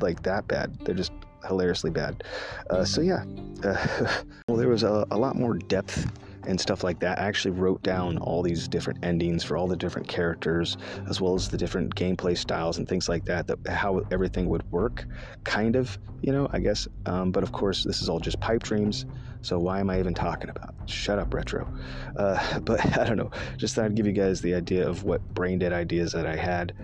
like 0.00 0.22
that 0.22 0.48
bad. 0.48 0.78
They're 0.84 0.94
just 0.94 1.12
hilariously 1.46 1.90
bad. 1.90 2.24
Uh, 2.70 2.84
so 2.84 3.00
yeah, 3.00 3.24
uh, 3.64 4.22
well, 4.48 4.56
there 4.56 4.68
was 4.68 4.82
a, 4.82 5.06
a 5.10 5.18
lot 5.18 5.36
more 5.36 5.54
depth 5.54 6.06
and 6.46 6.60
stuff 6.60 6.82
like 6.84 7.00
that. 7.00 7.18
I 7.18 7.22
actually 7.22 7.52
wrote 7.52 7.82
down 7.82 8.18
all 8.18 8.42
these 8.42 8.68
different 8.68 9.04
endings 9.04 9.44
for 9.44 9.56
all 9.56 9.66
the 9.66 9.76
different 9.76 10.08
characters, 10.08 10.76
as 11.08 11.20
well 11.20 11.34
as 11.34 11.48
the 11.48 11.56
different 11.56 11.94
gameplay 11.94 12.36
styles 12.36 12.78
and 12.78 12.88
things 12.88 13.08
like 13.08 13.24
that, 13.26 13.46
that 13.46 13.66
how 13.68 14.02
everything 14.10 14.48
would 14.48 14.70
work, 14.72 15.06
kind 15.44 15.76
of, 15.76 15.98
you 16.22 16.32
know, 16.32 16.48
I 16.52 16.58
guess. 16.58 16.88
Um, 17.06 17.30
but 17.32 17.42
of 17.42 17.52
course, 17.52 17.84
this 17.84 18.02
is 18.02 18.08
all 18.08 18.20
just 18.20 18.40
pipe 18.40 18.62
dreams. 18.62 19.06
So 19.42 19.58
why 19.58 19.80
am 19.80 19.90
I 19.90 19.98
even 19.98 20.14
talking 20.14 20.50
about? 20.50 20.74
Shut 20.86 21.18
up, 21.18 21.34
retro. 21.34 21.68
Uh, 22.16 22.60
but 22.64 22.98
I 22.98 23.04
don't 23.04 23.16
know. 23.16 23.30
Just 23.56 23.74
thought 23.74 23.86
I'd 23.86 23.94
give 23.94 24.06
you 24.06 24.12
guys 24.12 24.40
the 24.40 24.54
idea 24.54 24.88
of 24.88 25.04
what 25.04 25.22
brain 25.34 25.58
dead 25.58 25.72
ideas 25.72 26.12
that 26.12 26.26
I 26.26 26.36
had. 26.36 26.74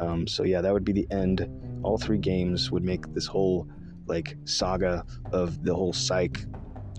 Um, 0.00 0.26
so 0.26 0.44
yeah, 0.44 0.60
that 0.60 0.72
would 0.72 0.84
be 0.84 0.92
the 0.92 1.06
end. 1.10 1.48
All 1.82 1.98
three 1.98 2.18
games 2.18 2.70
would 2.70 2.84
make 2.84 3.12
this 3.14 3.26
whole 3.26 3.68
like 4.06 4.36
saga 4.44 5.04
of 5.32 5.62
the 5.62 5.74
whole 5.74 5.92
psych 5.92 6.44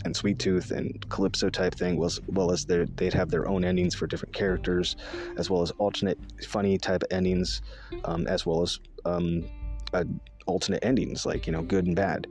and 0.05 0.15
Sweet 0.15 0.39
Tooth 0.39 0.71
and 0.71 1.07
Calypso 1.09 1.49
type 1.49 1.75
thing, 1.75 2.03
as 2.03 2.19
well 2.27 2.51
as 2.51 2.65
they'd 2.65 3.13
have 3.13 3.29
their 3.29 3.47
own 3.47 3.63
endings 3.63 3.95
for 3.95 4.07
different 4.07 4.33
characters, 4.33 4.95
as 5.37 5.49
well 5.49 5.61
as 5.61 5.71
alternate 5.71 6.19
funny 6.47 6.77
type 6.77 7.03
endings, 7.11 7.61
um, 8.05 8.27
as 8.27 8.45
well 8.45 8.61
as 8.61 8.79
um, 9.05 9.45
uh, 9.93 10.03
alternate 10.45 10.83
endings, 10.83 11.25
like, 11.25 11.45
you 11.45 11.53
know, 11.53 11.61
good 11.61 11.85
and 11.85 11.95
bad 11.95 12.27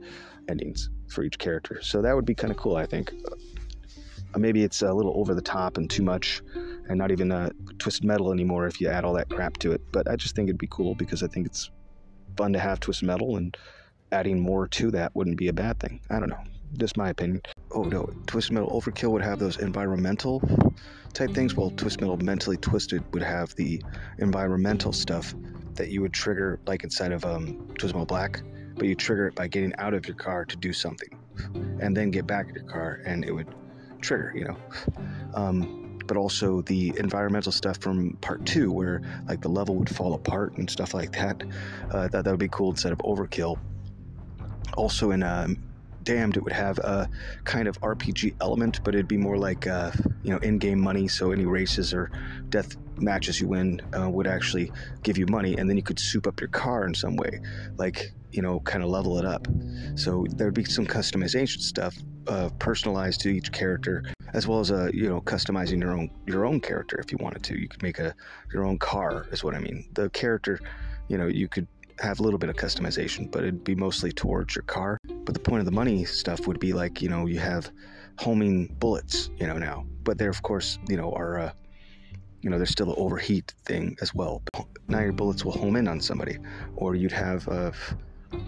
endings 0.49 0.89
for 1.07 1.23
each 1.23 1.37
character. 1.37 1.81
So 1.81 2.01
that 2.01 2.15
would 2.15 2.25
be 2.25 2.35
kind 2.35 2.51
of 2.51 2.57
cool, 2.57 2.75
I 2.75 2.85
think. 2.85 3.13
Uh, 4.33 4.39
maybe 4.39 4.63
it's 4.63 4.81
a 4.81 4.93
little 4.93 5.13
over 5.17 5.33
the 5.33 5.41
top 5.41 5.77
and 5.77 5.89
too 5.89 6.03
much, 6.03 6.41
and 6.87 6.97
not 6.97 7.11
even 7.11 7.31
uh, 7.31 7.49
Twisted 7.79 8.05
Metal 8.05 8.31
anymore 8.31 8.65
if 8.65 8.81
you 8.81 8.87
add 8.87 9.03
all 9.03 9.13
that 9.13 9.29
crap 9.29 9.57
to 9.57 9.71
it. 9.71 9.81
But 9.91 10.09
I 10.09 10.15
just 10.15 10.35
think 10.35 10.49
it'd 10.49 10.57
be 10.57 10.67
cool 10.69 10.95
because 10.95 11.23
I 11.23 11.27
think 11.27 11.45
it's 11.45 11.69
fun 12.37 12.53
to 12.53 12.59
have 12.59 12.79
Twisted 12.79 13.07
Metal, 13.07 13.37
and 13.37 13.55
adding 14.11 14.39
more 14.39 14.67
to 14.67 14.91
that 14.91 15.15
wouldn't 15.15 15.37
be 15.37 15.47
a 15.47 15.53
bad 15.53 15.79
thing. 15.79 16.01
I 16.09 16.19
don't 16.19 16.29
know. 16.29 16.43
Just 16.77 16.97
my 16.97 17.09
opinion. 17.09 17.41
Oh 17.73 17.83
no, 17.83 18.09
Twisted 18.27 18.53
Metal 18.53 18.69
Overkill 18.69 19.11
would 19.11 19.21
have 19.21 19.39
those 19.39 19.57
environmental 19.57 20.41
type 21.13 21.31
things. 21.31 21.55
while 21.55 21.71
Twisted 21.71 22.01
Metal 22.01 22.17
Mentally 22.17 22.57
Twisted 22.57 23.03
would 23.13 23.23
have 23.23 23.55
the 23.55 23.81
environmental 24.19 24.93
stuff 24.93 25.33
that 25.75 25.89
you 25.89 26.01
would 26.01 26.13
trigger, 26.13 26.59
like 26.65 26.83
inside 26.83 27.11
of 27.11 27.25
um, 27.25 27.67
Twisted 27.77 27.95
Metal 27.95 28.05
Black, 28.05 28.41
but 28.75 28.87
you 28.87 28.95
trigger 28.95 29.27
it 29.27 29.35
by 29.35 29.47
getting 29.47 29.73
out 29.77 29.93
of 29.93 30.07
your 30.07 30.15
car 30.15 30.45
to 30.45 30.55
do 30.57 30.73
something, 30.73 31.17
and 31.79 31.95
then 31.95 32.11
get 32.11 32.27
back 32.27 32.49
in 32.49 32.55
your 32.55 32.63
car, 32.63 33.01
and 33.05 33.25
it 33.25 33.31
would 33.31 33.47
trigger, 34.01 34.33
you 34.35 34.45
know. 34.45 34.57
Um, 35.33 35.99
but 36.07 36.17
also 36.17 36.61
the 36.63 36.93
environmental 36.97 37.51
stuff 37.51 37.77
from 37.77 38.17
part 38.17 38.45
two, 38.45 38.71
where 38.71 39.01
like 39.27 39.41
the 39.41 39.49
level 39.49 39.75
would 39.75 39.89
fall 39.89 40.13
apart 40.13 40.57
and 40.57 40.69
stuff 40.69 40.93
like 40.93 41.13
that. 41.13 41.41
Uh, 41.89 42.07
that 42.09 42.25
that 42.25 42.31
would 42.31 42.39
be 42.39 42.49
cool 42.49 42.71
instead 42.71 42.91
of 42.91 42.97
overkill. 42.99 43.57
Also 44.75 45.11
in 45.11 45.23
um, 45.23 45.57
Damned, 46.03 46.37
it 46.37 46.43
would 46.43 46.53
have 46.53 46.79
a 46.79 47.09
kind 47.43 47.67
of 47.67 47.79
RPG 47.81 48.35
element, 48.41 48.83
but 48.83 48.95
it'd 48.95 49.07
be 49.07 49.17
more 49.17 49.37
like 49.37 49.67
uh, 49.67 49.91
you 50.23 50.31
know 50.31 50.37
in-game 50.39 50.79
money. 50.79 51.07
So 51.07 51.31
any 51.31 51.45
races 51.45 51.93
or 51.93 52.11
death 52.49 52.75
matches 52.97 53.39
you 53.39 53.47
win 53.47 53.81
uh, 53.97 54.09
would 54.09 54.27
actually 54.27 54.71
give 55.03 55.17
you 55.17 55.25
money, 55.27 55.57
and 55.57 55.69
then 55.69 55.77
you 55.77 55.83
could 55.83 55.99
soup 55.99 56.27
up 56.27 56.39
your 56.39 56.49
car 56.49 56.85
in 56.85 56.93
some 56.93 57.15
way, 57.15 57.39
like 57.77 58.13
you 58.31 58.41
know, 58.41 58.59
kind 58.61 58.83
of 58.83 58.89
level 58.89 59.17
it 59.17 59.25
up. 59.25 59.47
So 59.95 60.25
there'd 60.29 60.53
be 60.53 60.63
some 60.63 60.85
customization 60.85 61.59
stuff, 61.59 61.95
uh, 62.27 62.49
personalized 62.59 63.21
to 63.21 63.29
each 63.29 63.51
character, 63.51 64.03
as 64.33 64.47
well 64.47 64.59
as 64.59 64.71
uh, 64.71 64.89
you 64.93 65.09
know 65.09 65.21
customizing 65.21 65.81
your 65.81 65.91
own 65.91 66.09
your 66.25 66.45
own 66.45 66.59
character 66.59 66.99
if 66.99 67.11
you 67.11 67.17
wanted 67.19 67.43
to. 67.43 67.59
You 67.59 67.67
could 67.67 67.83
make 67.83 67.99
a 67.99 68.15
your 68.53 68.65
own 68.65 68.77
car, 68.79 69.27
is 69.31 69.43
what 69.43 69.55
I 69.55 69.59
mean. 69.59 69.85
The 69.93 70.09
character, 70.09 70.59
you 71.07 71.17
know, 71.17 71.27
you 71.27 71.47
could 71.47 71.67
have 71.99 72.19
a 72.19 72.23
little 72.23 72.39
bit 72.39 72.49
of 72.49 72.55
customization, 72.55 73.29
but 73.31 73.43
it'd 73.43 73.63
be 73.63 73.75
mostly 73.75 74.11
towards 74.11 74.55
your 74.55 74.63
car. 74.63 74.97
But 75.25 75.33
the 75.33 75.39
point 75.39 75.59
of 75.59 75.65
the 75.65 75.71
money 75.71 76.05
stuff 76.05 76.47
would 76.47 76.59
be 76.59 76.73
like, 76.73 77.01
you 77.01 77.09
know, 77.09 77.25
you 77.25 77.39
have 77.39 77.69
homing 78.17 78.75
bullets, 78.79 79.29
you 79.37 79.47
know, 79.47 79.57
now. 79.57 79.85
But 80.03 80.17
there, 80.17 80.29
of 80.29 80.41
course, 80.41 80.79
you 80.87 80.97
know, 80.97 81.11
are, 81.13 81.39
uh, 81.39 81.51
you 82.41 82.49
know, 82.49 82.57
there's 82.57 82.71
still 82.71 82.89
an 82.89 82.95
overheat 82.97 83.53
thing 83.65 83.97
as 84.01 84.13
well. 84.13 84.41
Now 84.87 84.99
your 84.99 85.13
bullets 85.13 85.45
will 85.45 85.51
home 85.51 85.75
in 85.75 85.87
on 85.87 85.99
somebody, 86.01 86.37
or 86.75 86.95
you'd 86.95 87.11
have 87.11 87.47
uh, 87.47 87.71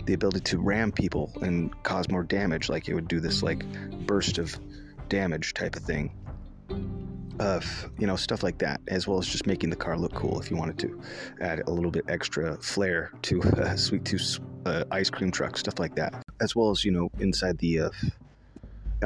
the 0.06 0.14
ability 0.14 0.42
to 0.42 0.60
ram 0.60 0.92
people 0.92 1.32
and 1.42 1.72
cause 1.84 2.10
more 2.10 2.24
damage, 2.24 2.70
like 2.70 2.90
it 2.90 2.94
would 2.94 3.08
do 3.08 3.20
this 3.20 3.44
like 3.44 3.66
burst 4.06 4.38
of 4.38 4.58
damage 5.10 5.54
type 5.54 5.76
of 5.76 5.84
thing 5.84 6.12
of 7.40 7.92
you 7.98 8.08
know 8.08 8.16
stuff 8.16 8.44
like 8.44 8.58
that 8.60 8.80
as 8.88 9.08
well 9.08 9.18
as 9.18 9.28
just 9.28 9.48
making 9.48 9.70
the 9.70 9.76
car 9.76 9.98
look 9.98 10.14
cool 10.14 10.40
if 10.40 10.50
you 10.52 10.58
wanted 10.58 10.78
to. 10.80 11.02
Add 11.42 11.64
a 11.68 11.72
little 11.72 11.92
bit 11.92 12.06
extra 12.08 12.58
flair 12.58 13.12
to 13.24 13.42
uh, 13.58 13.76
sweet 13.76 14.06
tooth 14.06 14.40
uh, 14.66 14.84
ice 14.92 15.10
cream 15.10 15.32
truck 15.32 15.58
stuff 15.58 15.80
like 15.80 15.96
that. 15.96 16.24
As 16.42 16.56
well 16.56 16.70
as 16.70 16.84
you 16.86 16.92
know 16.92 17.10
inside 17.20 17.58
the 17.60 17.80
uh, 17.82 17.90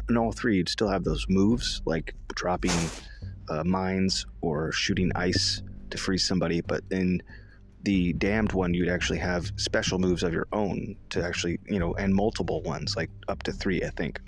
in 0.09 0.17
all 0.17 0.31
three 0.31 0.57
you'd 0.57 0.69
still 0.69 0.89
have 0.89 1.03
those 1.03 1.25
moves 1.29 1.81
like 1.85 2.13
dropping 2.35 2.71
uh, 3.49 3.63
mines 3.63 4.25
or 4.41 4.71
shooting 4.71 5.11
ice 5.15 5.63
to 5.89 5.97
freeze 5.97 6.25
somebody 6.25 6.61
but 6.61 6.81
in 6.91 7.21
the 7.87 8.11
damned 8.13 8.51
one 8.51 8.73
you'd 8.73 8.89
actually 8.89 9.17
have 9.17 9.49
special 9.55 9.97
moves 9.97 10.21
of 10.21 10.33
your 10.33 10.45
own 10.51 10.93
to 11.09 11.23
actually 11.23 11.57
you 11.69 11.79
know 11.79 11.93
and 11.93 12.13
multiple 12.13 12.61
ones 12.63 12.97
like 12.97 13.09
up 13.29 13.41
to 13.43 13.53
three 13.53 13.81
i 13.83 13.89
think 13.91 14.19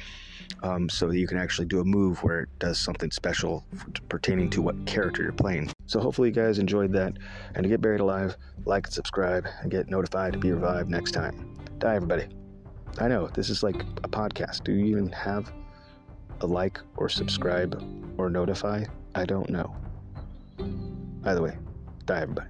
um, 0.63 0.87
so 0.87 1.07
that 1.09 1.17
you 1.17 1.27
can 1.27 1.37
actually 1.37 1.67
do 1.67 1.81
a 1.81 1.83
move 1.83 2.23
where 2.23 2.41
it 2.41 2.49
does 2.59 2.79
something 2.79 3.11
special 3.11 3.65
pertaining 4.07 4.49
to 4.51 4.61
what 4.61 4.75
character 4.85 5.21
you're 5.21 5.31
playing. 5.31 5.71
So 5.85 5.99
hopefully 5.99 6.29
you 6.29 6.33
guys 6.33 6.57
enjoyed 6.57 6.91
that. 6.93 7.13
And 7.55 7.63
to 7.63 7.69
get 7.69 7.81
buried 7.81 7.99
alive, 7.99 8.35
like 8.65 8.87
and 8.87 8.93
subscribe 8.93 9.47
and 9.61 9.69
get 9.69 9.89
notified 9.89 10.33
to 10.33 10.39
be 10.39 10.51
revived 10.51 10.89
next 10.89 11.11
time. 11.11 11.55
Die, 11.77 11.95
everybody. 11.95 12.27
I 12.99 13.07
know 13.07 13.27
this 13.27 13.49
is 13.49 13.63
like 13.63 13.81
a 14.03 14.09
podcast. 14.09 14.63
Do 14.63 14.73
you 14.73 14.85
even 14.85 15.09
have 15.11 15.51
a 16.41 16.47
like 16.47 16.79
or 16.97 17.07
subscribe 17.07 17.81
or 18.17 18.29
notify? 18.29 18.85
I 19.15 19.25
don't 19.25 19.49
know. 19.49 19.75
Either 21.25 21.41
way, 21.41 21.57
die, 22.05 22.21
everybody. 22.21 22.47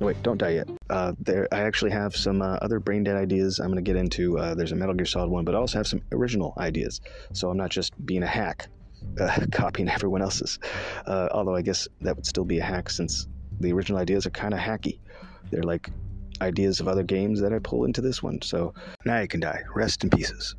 Wait, 0.00 0.22
don't 0.22 0.38
die 0.38 0.50
yet. 0.52 0.68
Uh, 0.88 1.12
there, 1.20 1.46
I 1.52 1.60
actually 1.60 1.90
have 1.90 2.16
some 2.16 2.40
uh, 2.40 2.56
other 2.62 2.80
brain 2.80 3.04
dead 3.04 3.16
ideas 3.16 3.58
I'm 3.58 3.66
going 3.66 3.76
to 3.76 3.82
get 3.82 3.96
into. 3.96 4.38
Uh, 4.38 4.54
there's 4.54 4.72
a 4.72 4.76
Metal 4.76 4.94
Gear 4.94 5.04
Solid 5.04 5.30
one, 5.30 5.44
but 5.44 5.54
I 5.54 5.58
also 5.58 5.76
have 5.78 5.86
some 5.86 6.00
original 6.10 6.54
ideas. 6.56 7.02
So 7.34 7.50
I'm 7.50 7.58
not 7.58 7.70
just 7.70 7.92
being 8.06 8.22
a 8.22 8.26
hack, 8.26 8.68
uh, 9.20 9.44
copying 9.52 9.90
everyone 9.90 10.22
else's. 10.22 10.58
Uh, 11.06 11.28
although 11.32 11.54
I 11.54 11.60
guess 11.60 11.86
that 12.00 12.16
would 12.16 12.24
still 12.24 12.46
be 12.46 12.60
a 12.60 12.64
hack 12.64 12.88
since 12.88 13.28
the 13.60 13.74
original 13.74 14.00
ideas 14.00 14.26
are 14.26 14.30
kind 14.30 14.54
of 14.54 14.60
hacky. 14.60 15.00
They're 15.50 15.62
like 15.62 15.90
ideas 16.40 16.80
of 16.80 16.88
other 16.88 17.02
games 17.02 17.38
that 17.42 17.52
I 17.52 17.58
pull 17.58 17.84
into 17.84 18.00
this 18.00 18.22
one. 18.22 18.40
So 18.40 18.72
now 19.04 19.20
you 19.20 19.28
can 19.28 19.40
die. 19.40 19.60
Rest 19.74 20.02
in 20.02 20.08
pieces. 20.08 20.56